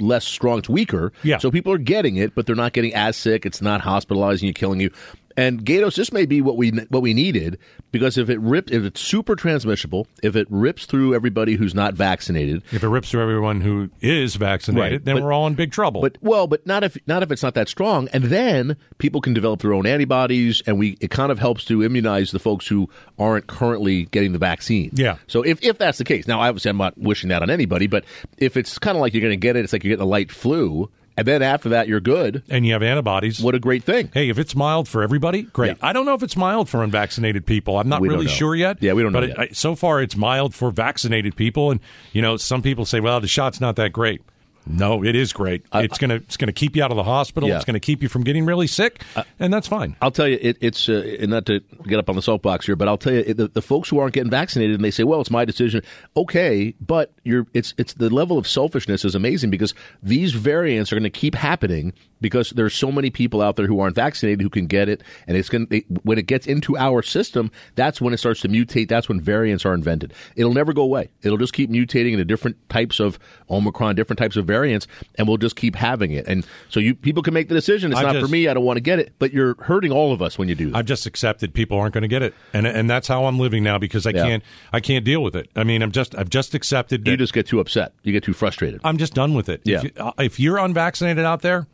less 0.01 0.25
strong, 0.25 0.59
it's 0.59 0.69
weaker. 0.69 1.13
Yeah. 1.23 1.39
So 1.39 1.51
people 1.51 1.73
are 1.73 1.79
getting 1.79 2.17
it, 2.17 2.35
but 2.35 2.47
they're 2.47 2.57
not 2.57 2.73
getting 2.73 2.95
as 2.95 3.17
sick. 3.17 3.47
It's 3.47 3.63
not 3.63 3.81
hospitalizing 3.81 4.47
you, 4.47 4.55
killing 4.55 4.81
you. 4.81 4.91
And 5.37 5.65
Gaydos, 5.65 5.97
this 5.97 6.13
may 6.13 6.27
be 6.27 6.41
what 6.41 6.57
we 6.57 6.71
what 6.89 7.03
we 7.03 7.15
needed 7.15 7.59
because 7.93 8.19
if 8.19 8.29
it 8.29 8.39
ripped, 8.41 8.71
if 8.71 8.83
it's 8.85 9.01
super 9.01 9.37
transmissible, 9.37 10.07
if 10.23 10.37
it 10.37 10.47
rips 10.51 10.87
through 10.87 11.15
everybody 11.15 11.55
who's 11.55 11.75
not 11.75 11.95
vaccinated, 11.95 12.63
If 12.73 12.83
it 12.83 12.89
rips 12.89 13.11
through 13.11 13.23
everyone 13.23 13.61
who 13.61 13.91
is 14.01 14.37
vaccinated, 14.37 14.93
Right, 14.93 15.05
then 15.05 15.17
but- 15.17 15.25
we're 15.25 15.33
all 15.33 15.47
in 15.47 15.55
big 15.55 15.73
trouble. 15.73 16.01
But 16.01 16.19
well, 16.21 16.47
but 16.47 16.67
not 16.67 16.85
if 16.85 16.97
not 17.07 17.23
if 17.23 17.31
it's 17.31 17.43
not 17.43 17.55
that 17.55 17.69
strong, 17.69 18.09
and 18.13 18.25
then 18.25 18.77
people 18.99 19.21
can 19.21 19.33
develop 19.35 19.61
their 19.61 19.73
own 19.73 19.87
antibodies, 19.87 20.63
and 20.67 20.79
we 20.79 20.97
it 21.01 21.11
kind 21.11 21.31
of 21.33 21.39
helps 21.39 21.65
to 21.67 21.83
immunize 21.83 22.31
the 22.33 22.39
folks 22.39 22.67
who 22.67 22.89
aren't 23.19 23.47
currently 23.47 24.07
getting 24.07 24.33
the 24.33 24.39
vaccine. 24.39 24.91
Yeah. 24.95 25.17
So 25.27 25.43
if 25.43 25.63
if 25.63 25.79
that's 25.79 25.99
the 25.99 26.05
case, 26.05 26.27
now 26.27 26.41
obviously 26.41 26.71
I'm 26.71 26.77
not 26.77 26.99
wishing 26.99 27.29
that 27.31 27.43
on 27.43 27.51
anybody, 27.51 27.87
but 27.87 28.05
if 28.39 28.57
it's 28.57 28.79
kind 28.79 28.97
of 28.97 29.01
like 29.01 29.15
you're 29.15 29.23
going 29.23 29.33
to 29.33 29.37
get 29.37 29.57
it, 29.57 29.65
it's 29.65 29.73
like 29.73 29.85
you're 29.85 29.93
getting 29.93 30.07
a 30.07 30.09
light 30.09 30.31
flu, 30.31 30.91
and 31.21 31.27
then 31.29 31.43
after 31.43 31.71
that 31.71 31.89
you're 31.89 32.01
good. 32.01 32.43
and 32.51 32.67
you 32.67 32.73
have 32.73 32.83
antibodies. 32.83 33.41
What 33.41 33.55
a 33.55 33.59
great 33.59 33.85
thing! 33.85 34.11
Hey, 34.13 34.29
if 34.29 34.39
it's 34.39 34.55
mild 34.57 34.89
for 34.89 35.03
everybody, 35.03 35.43
great. 35.43 35.77
Yeah. 35.79 35.89
I 35.89 35.93
don't 35.93 36.05
know 36.07 36.15
if 36.15 36.23
it's 36.23 36.37
mild 36.37 36.69
for 36.69 36.83
unvaccinated 36.83 37.47
people. 37.47 37.79
I'm 37.79 37.89
not 37.89 38.01
We 38.01 38.09
really 38.09 38.29
sure 38.29 38.55
yet. 38.55 38.79
Yeah, 38.81 38.95
we 38.95 39.03
don't 39.03 39.13
know 39.13 39.21
But. 39.21 39.31
It, 39.31 39.39
I, 39.39 39.49
so 39.53 39.75
far, 39.75 40.03
it's 40.03 40.17
mild 40.17 40.55
for 40.55 40.71
vaccinated 40.71 41.37
people, 41.37 41.71
and 41.71 41.81
you 42.13 42.23
know, 42.23 42.37
some 42.37 42.63
people 42.63 42.85
say, 42.85 43.01
"Well, 43.01 43.21
the 43.21 43.29
shot's 43.29 43.61
not 43.61 43.77
that 43.77 43.93
great." 43.93 44.23
No, 44.67 45.03
it 45.05 45.17
is 45.17 45.33
great. 45.33 45.65
it's 45.75 45.99
gonna 45.99 46.17
it's 46.17 46.37
gonna 46.37 46.53
keep 46.53 46.77
you 46.77 46.83
out 46.83 46.91
of 46.91 46.97
the 46.97 47.03
hospital. 47.05 47.49
Yeah. 47.49 47.57
It's 47.57 47.65
gonna 47.65 47.81
keep 47.81 48.03
you 48.03 48.09
from 48.09 48.25
getting 48.25 48.45
really 48.45 48.67
sick, 48.67 49.03
and 49.39 49.53
that's 49.53 49.67
fine. 49.67 49.97
I'll 50.03 50.11
tell 50.11 50.29
you, 50.29 50.39
it, 50.41 50.59
it's 50.61 50.89
uh, 50.89 51.17
not 51.23 51.47
to 51.47 51.61
get 51.87 51.99
up 51.99 52.09
on 52.09 52.17
the 52.17 52.23
soapbox 52.23 52.67
here, 52.67 52.77
but 52.77 52.87
I'll 52.89 52.99
tell 52.99 53.13
you, 53.13 53.25
it, 53.27 53.37
the, 53.37 53.49
the 53.49 53.63
folks 53.63 53.89
who 53.89 53.99
aren't 53.99 54.15
getting 54.15 54.31
vaccinated 54.31 54.77
and 54.77 54.85
they 54.85 54.91
say, 54.91 55.05
"Well, 55.05 55.21
it's 55.21 55.31
my 55.31 55.45
decision." 55.45 55.83
Okay, 56.17 56.75
but 56.81 57.13
you're 57.25 57.47
it's 57.55 57.75
it's 57.79 57.95
the 57.95 58.11
level 58.11 58.39
of 58.39 58.47
selfishness 58.47 59.05
is 59.05 59.15
amazing 59.15 59.51
because 59.51 59.75
these 60.03 60.33
variants 60.33 60.93
are 60.93 60.97
going 60.97 61.05
to 61.05 61.11
keep 61.11 61.35
happening 61.35 61.93
because 62.21 62.51
there's 62.51 62.75
so 62.75 62.93
many 62.93 63.11
people 63.11 63.41
out 63.41 63.57
there 63.57 63.67
who 63.67 63.81
aren't 63.81 63.97
vaccinated 63.97 64.43
who 64.43 64.51
can 64.51 64.67
get 64.67 64.89
it, 64.89 65.03
and 65.27 65.37
it's 65.37 65.49
going 65.49 65.67
to 65.69 65.81
when 66.03 66.19
it 66.19 66.27
gets 66.27 66.47
into 66.47 66.77
our 66.77 67.03
system, 67.03 67.51
that's 67.75 68.01
when 68.01 68.13
it 68.13 68.19
starts 68.19 68.41
to 68.43 68.49
mutate. 68.49 68.89
That's 68.89 69.09
when 69.09 69.21
variants 69.21 69.65
are 69.65 69.75
invented. 69.75 70.13
It'll 70.37 70.55
never 70.55 70.73
go 70.73 70.83
away. 70.83 71.11
It'll 71.23 71.39
just 71.39 71.53
keep 71.53 71.71
mutating 71.71 72.13
into 72.13 72.25
different 72.25 72.57
types 72.69 73.01
of 73.01 73.19
Omicron, 73.49 73.97
different 73.97 74.19
types 74.19 74.37
of 74.37 74.45
variants, 74.51 74.87
and 75.17 75.27
we'll 75.29 75.37
just 75.37 75.57
keep 75.57 75.75
having 75.77 76.13
it. 76.13 76.27
And 76.27 76.45
so 76.69 76.81
you 76.81 76.95
people 76.95 77.23
can 77.23 77.33
make 77.35 77.49
the 77.49 77.55
decision. 77.55 77.93
It's 77.93 78.01
I 78.01 78.13
not 78.13 78.21
for 78.23 78.29
me. 78.29 78.49
I 78.49 78.55
don't 78.55 78.65
want 78.65 78.77
to 78.77 78.81
get 78.83 78.99
it, 78.99 79.13
but 79.19 79.33
you're 79.33 79.55
hurting 79.63 79.93
all 79.93 80.13
of 80.13 80.21
us 80.21 80.39
when 80.39 80.49
you 80.49 80.55
do 80.55 80.71
that. 80.71 80.77
I've 80.79 80.87
just 80.87 81.07
accepted 81.07 81.55
people 81.55 81.79
aren't 81.79 81.95
going 81.95 82.03
to 82.03 82.09
get 82.09 82.23
it, 82.23 82.35
and 82.53 82.67
and 82.67 82.89
that's 82.91 83.09
how 83.09 83.25
I'm 83.27 83.39
living 83.39 83.63
now 83.63 83.79
because 83.79 84.07
I 84.07 84.11
Yeah. 84.11 84.25
can't 84.25 84.43
I 84.73 84.81
can't 84.81 85.05
deal 85.05 85.23
with 85.23 85.37
it. 85.37 85.49
I 85.57 85.65
mean, 85.65 85.83
I'm 85.83 85.93
just 85.93 86.15
I've 86.17 86.31
just 86.31 86.55
accepted 86.55 87.05
that 87.05 87.11
you 87.11 87.17
just 87.17 87.33
get 87.33 87.47
too 87.47 87.61
upset. 87.61 87.93
You 88.03 88.13
get 88.13 88.25
too 88.25 88.33
frustrated. 88.33 88.81
I'm 88.85 88.99
just 88.99 89.15
done 89.15 89.35
with 89.35 89.49
it. 89.49 89.61
Yeah. 89.65 89.79
If, 89.79 89.85
you, 89.85 89.91
uh, 89.97 90.13
if 90.19 90.41
you're 90.41 90.59
unvaccinated 90.59 91.25
out 91.25 91.43
there, 91.43 91.67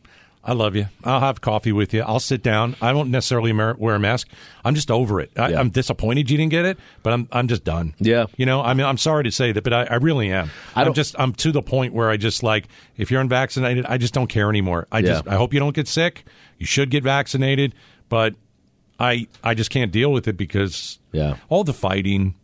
I 0.49 0.53
love 0.53 0.77
you. 0.77 0.87
I'll 1.03 1.19
have 1.19 1.41
coffee 1.41 1.73
with 1.73 1.93
you. 1.93 2.03
I'll 2.03 2.21
sit 2.21 2.41
down. 2.41 2.77
I 2.81 2.93
don't 2.93 3.11
necessarily 3.11 3.53
wear 3.53 3.95
a 3.97 3.99
mask. 3.99 4.29
I'm 4.65 4.77
just 4.77 4.93
over 4.93 5.21
it. 5.21 5.33
I, 5.37 5.49
Yeah. 5.49 5.59
I'm 5.61 5.71
disappointed 5.71 6.31
you 6.31 6.37
didn't 6.39 6.53
get 6.53 6.65
it, 6.65 6.79
but 7.03 7.13
I'm 7.13 7.29
I'm 7.33 7.49
just 7.49 7.65
done. 7.65 7.95
Yeah. 7.99 8.27
You 8.37 8.47
know, 8.47 8.63
I 8.63 8.73
mean, 8.75 8.87
I'm 8.87 8.97
sorry 8.99 9.25
to 9.25 9.33
say 9.33 9.51
that, 9.51 9.65
but 9.65 9.73
I, 9.73 9.83
I 9.91 9.95
really 9.97 10.31
am. 10.31 10.51
I 10.77 10.85
I'm 10.85 10.95
just 10.95 11.17
I'm 11.19 11.33
to 11.35 11.51
the 11.51 11.63
point 11.63 11.95
where 11.95 12.09
I 12.09 12.17
just 12.17 12.45
like 12.45 12.69
if 12.97 13.11
you're 13.11 13.21
unvaccinated, 13.21 13.87
I 13.87 13.99
just 13.99 14.15
don't 14.15 14.29
care 14.29 14.49
anymore. 14.49 14.87
I 14.93 15.03
just 15.03 15.27
I 15.27 15.35
hope 15.35 15.53
you 15.53 15.59
don't 15.59 15.75
get 15.75 15.89
sick. 15.89 16.25
You 16.59 16.67
should 16.67 16.91
get 16.91 17.03
vaccinated, 17.03 17.75
but 18.09 18.35
I 19.01 19.27
I 19.43 19.55
just 19.55 19.71
can't 19.71 19.91
deal 19.91 20.13
with 20.13 20.29
it 20.29 20.37
because 20.37 20.99
Yeah. 21.13 21.39
all 21.49 21.65
the 21.65 21.75
fighting, 21.75 22.35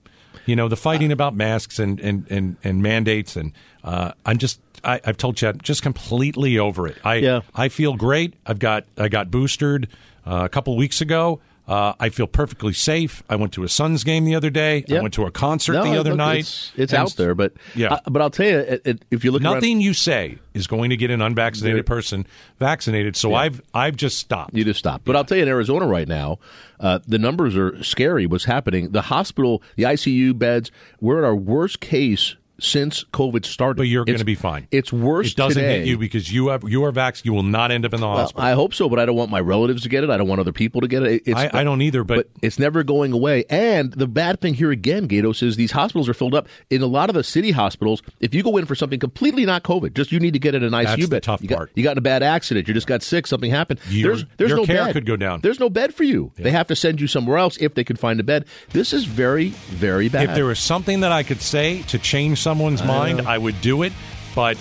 you 0.44 0.56
know, 0.56 0.66
the 0.68 0.76
fighting 0.76 1.12
about 1.12 1.34
masks 1.36 1.78
and 1.78 2.00
and 2.00 2.26
and, 2.30 2.56
and 2.64 2.82
mandates, 2.82 3.36
and 3.36 3.52
uh, 3.84 4.10
I'm 4.26 4.38
just 4.38 4.60
I, 4.84 5.00
I've 5.04 5.16
told 5.16 5.36
Chad 5.36 5.62
just 5.62 5.82
completely 5.82 6.58
over 6.58 6.86
it. 6.86 6.96
I 7.04 7.16
Yeah. 7.16 7.40
I 7.54 7.68
feel 7.68 7.94
great. 7.96 8.34
I've 8.46 8.58
got 8.58 8.84
I 8.96 9.08
got 9.08 9.30
boosted 9.30 9.88
uh, 10.26 10.42
a 10.44 10.48
couple 10.48 10.76
weeks 10.76 11.00
ago. 11.00 11.40
Uh, 11.68 11.94
I 12.00 12.08
feel 12.08 12.26
perfectly 12.26 12.72
safe. 12.72 13.22
I 13.30 13.36
went 13.36 13.52
to 13.52 13.62
a 13.62 13.68
Suns 13.68 14.02
game 14.02 14.24
the 14.24 14.34
other 14.34 14.50
day. 14.50 14.84
I 14.90 15.00
went 15.00 15.14
to 15.14 15.26
a 15.26 15.30
concert 15.30 15.74
No, 15.74 15.84
the 15.84 15.96
other 15.96 16.10
look, 16.10 16.18
night. 16.18 16.40
It's, 16.40 16.72
it's 16.76 16.92
out 16.92 17.14
there, 17.14 17.36
but 17.36 17.52
Yeah. 17.76 17.94
uh, 17.94 18.00
but 18.10 18.20
I'll 18.20 18.30
tell 18.30 18.46
you, 18.48 18.58
it, 18.58 18.82
it, 18.84 19.04
if 19.12 19.24
you 19.24 19.30
look 19.30 19.42
around- 19.44 19.54
Nothing 19.54 19.80
you 19.80 19.94
say 19.94 20.38
is 20.54 20.66
going 20.66 20.90
to 20.90 20.96
get 20.96 21.12
an 21.12 21.22
unvaccinated 21.22 21.86
person 21.86 22.26
vaccinated. 22.58 23.14
So 23.16 23.34
I've 23.34 23.62
I've 23.72 23.94
just 23.96 24.18
stopped. 24.18 24.54
You 24.54 24.64
just 24.64 24.80
stop. 24.80 25.02
But 25.04 25.14
I'll 25.14 25.24
tell 25.24 25.36
you, 25.36 25.44
in 25.44 25.48
Arizona 25.48 25.86
right 25.86 26.08
now, 26.08 26.40
uh, 26.80 26.98
the 27.06 27.18
numbers 27.18 27.56
are 27.56 27.80
scary. 27.84 28.26
What's 28.26 28.44
happening? 28.44 28.90
The 28.90 29.02
hospital, 29.02 29.62
the 29.76 29.84
ICU 29.84 30.36
beds, 30.36 30.72
we're 31.00 31.18
at 31.18 31.24
our 31.24 31.36
worst 31.36 31.78
case 31.78 32.34
since 32.62 33.04
COVID 33.12 33.44
started. 33.44 33.76
But 33.76 33.88
you're 33.88 34.04
going 34.04 34.18
to 34.18 34.24
be 34.24 34.34
fine. 34.34 34.68
It's 34.70 34.92
worse 34.92 35.32
It 35.32 35.36
doesn't 35.36 35.60
today. 35.60 35.78
hit 35.80 35.88
you 35.88 35.98
because 35.98 36.32
you 36.32 36.48
have 36.48 36.62
you 36.68 36.84
are 36.84 36.92
vax. 36.92 37.24
You 37.24 37.32
will 37.32 37.42
not 37.42 37.70
end 37.72 37.84
up 37.84 37.92
in 37.92 38.00
the 38.00 38.06
Well, 38.06 38.16
hospital. 38.16 38.44
I 38.44 38.52
hope 38.52 38.72
so, 38.72 38.88
but 38.88 38.98
I 38.98 39.04
don't 39.06 39.16
want 39.16 39.30
my 39.30 39.40
relatives 39.40 39.82
to 39.82 39.88
get 39.88 40.04
it. 40.04 40.10
I 40.10 40.16
don't 40.16 40.28
want 40.28 40.40
other 40.40 40.52
people 40.52 40.80
to 40.80 40.88
get 40.88 41.02
it. 41.02 41.22
It's, 41.26 41.38
I, 41.38 41.50
I 41.52 41.64
don't 41.64 41.82
either. 41.82 42.04
But, 42.04 42.28
it's 42.40 42.58
never 42.58 42.82
going 42.84 43.12
away. 43.12 43.44
And 43.50 43.92
the 43.92 44.06
bad 44.06 44.40
thing 44.40 44.54
here 44.54 44.70
again, 44.70 45.08
Gaydos, 45.08 45.42
is 45.42 45.56
these 45.56 45.72
hospitals 45.72 46.08
are 46.08 46.14
filled 46.14 46.34
up. 46.34 46.46
In 46.70 46.82
a 46.82 46.86
lot 46.86 47.08
of 47.10 47.14
the 47.14 47.24
city 47.24 47.50
hospitals, 47.50 48.02
if 48.20 48.32
you 48.34 48.42
go 48.42 48.56
in 48.56 48.66
for 48.66 48.74
something 48.74 49.00
completely 49.00 49.44
not 49.44 49.62
COVID, 49.64 49.94
just 49.94 50.12
you 50.12 50.20
need 50.20 50.32
to 50.34 50.38
get 50.38 50.54
in 50.54 50.62
an 50.62 50.70
ICU 50.72 50.84
That's 50.84 51.02
the 51.02 51.08
bed. 51.08 51.22
tough 51.24 51.42
you 51.42 51.48
got, 51.48 51.56
part. 51.56 51.70
You 51.74 51.82
got 51.82 51.92
in 51.92 51.98
a 51.98 52.02
bad 52.02 52.22
accident. 52.22 52.68
You 52.68 52.74
just 52.74 52.86
got 52.86 53.02
sick. 53.02 53.26
Something 53.26 53.50
happened. 53.50 53.80
Your- 53.88 54.12
there's 54.12 54.24
there's 54.36 54.48
your 54.50 54.58
no 54.58 54.66
care 54.66 54.84
bed. 54.84 54.92
could 54.92 55.06
go 55.06 55.16
down. 55.16 55.40
There's 55.40 55.58
no 55.60 55.68
bed 55.68 55.94
for 55.94 56.04
you. 56.04 56.30
They 56.36 56.50
have 56.50 56.68
to 56.68 56.76
send 56.76 57.00
you 57.00 57.06
somewhere 57.08 57.38
else 57.38 57.56
if 57.58 57.74
they 57.74 57.82
can 57.84 57.96
find 57.96 58.20
a 58.20 58.22
bed. 58.22 58.44
This 58.70 58.92
is 58.92 59.04
very 59.04 59.48
very 59.70 60.08
bad. 60.08 60.28
if 60.30 60.34
there 60.34 60.44
was 60.46 60.58
something 60.58 61.00
that 61.00 61.10
I 61.12 61.22
could 61.22 61.40
say 61.40 61.82
to 61.82 61.98
change 61.98 62.40
someone's 62.52 62.82
mind, 62.84 63.22
I 63.22 63.38
would 63.38 63.58
do 63.62 63.82
it. 63.82 63.94
But 64.34 64.58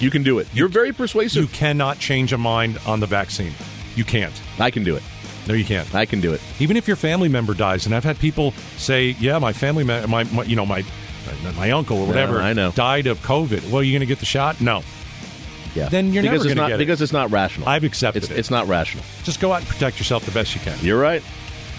you 0.00 0.10
can 0.10 0.24
do 0.24 0.40
it. 0.40 0.48
You're 0.52 0.68
very 0.68 0.92
persuasive. 0.92 1.42
you 1.42 1.48
cannot 1.48 1.98
change 2.00 2.32
a 2.32 2.38
mind 2.38 2.78
on 2.84 2.98
the 2.98 3.06
vaccine. 3.06 3.52
You 3.94 4.04
can't. 4.04 4.34
I 4.58 4.70
can 4.70 4.82
do 4.82 4.96
it. 4.96 5.02
No, 5.46 5.54
you 5.54 5.64
can't. 5.64 5.92
I 5.94 6.04
can 6.04 6.20
do 6.20 6.32
it. 6.34 6.40
Even 6.58 6.76
if 6.76 6.86
your 6.88 6.96
family 6.96 7.28
member 7.28 7.54
dies, 7.54 7.86
and 7.86 7.94
I've 7.94 8.04
had 8.04 8.18
people 8.18 8.52
say, 8.76 9.16
"Yeah, 9.20 9.38
my 9.38 9.52
family, 9.52 9.82
me- 9.84 10.04
my, 10.06 10.24
my 10.24 10.42
you 10.42 10.56
know, 10.56 10.66
my 10.66 10.84
my 11.56 11.70
uncle 11.70 11.98
or 11.98 12.06
whatever, 12.06 12.40
I 12.40 12.52
know. 12.52 12.72
died 12.72 13.06
of 13.06 13.18
COVID." 13.20 13.70
Well, 13.70 13.82
you 13.82 13.92
going 13.92 14.00
to 14.00 14.06
get 14.06 14.18
the 14.18 14.26
shot? 14.26 14.60
No. 14.60 14.82
Yeah. 15.74 15.88
Then 15.88 16.12
you're 16.12 16.22
because 16.22 16.44
never 16.44 16.54
gonna 16.54 16.60
not 16.62 16.68
get 16.68 16.74
it. 16.74 16.78
because 16.78 17.00
it's 17.00 17.12
not 17.12 17.30
rational. 17.30 17.68
I've 17.68 17.84
accepted 17.84 18.24
it's, 18.24 18.32
it. 18.32 18.38
it's 18.38 18.50
not 18.50 18.66
rational. 18.66 19.04
Just 19.22 19.40
go 19.40 19.52
out 19.52 19.60
and 19.60 19.68
protect 19.68 19.98
yourself 19.98 20.24
the 20.24 20.32
best 20.32 20.54
you 20.54 20.60
can. 20.60 20.76
You're 20.82 21.00
right. 21.00 21.22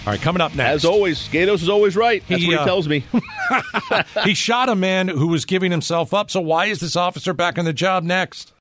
All 0.06 0.12
right, 0.14 0.20
coming 0.20 0.40
up 0.40 0.54
next. 0.54 0.76
As 0.76 0.84
always, 0.86 1.28
Gaydos 1.28 1.62
is 1.62 1.68
always 1.68 1.94
right. 1.94 2.22
That's 2.26 2.40
He, 2.40 2.48
what 2.48 2.52
he 2.54 2.58
uh, 2.58 2.64
tells 2.64 2.88
me. 2.88 3.04
he 4.24 4.34
shot 4.34 4.68
a 4.70 4.74
man 4.74 5.08
who 5.08 5.28
was 5.28 5.44
giving 5.44 5.70
himself 5.70 6.14
up. 6.14 6.30
So 6.30 6.40
why 6.40 6.66
is 6.66 6.80
this 6.80 6.96
officer 6.96 7.34
back 7.34 7.58
on 7.58 7.66
the 7.66 7.72
job 7.74 8.02
next? 8.02 8.52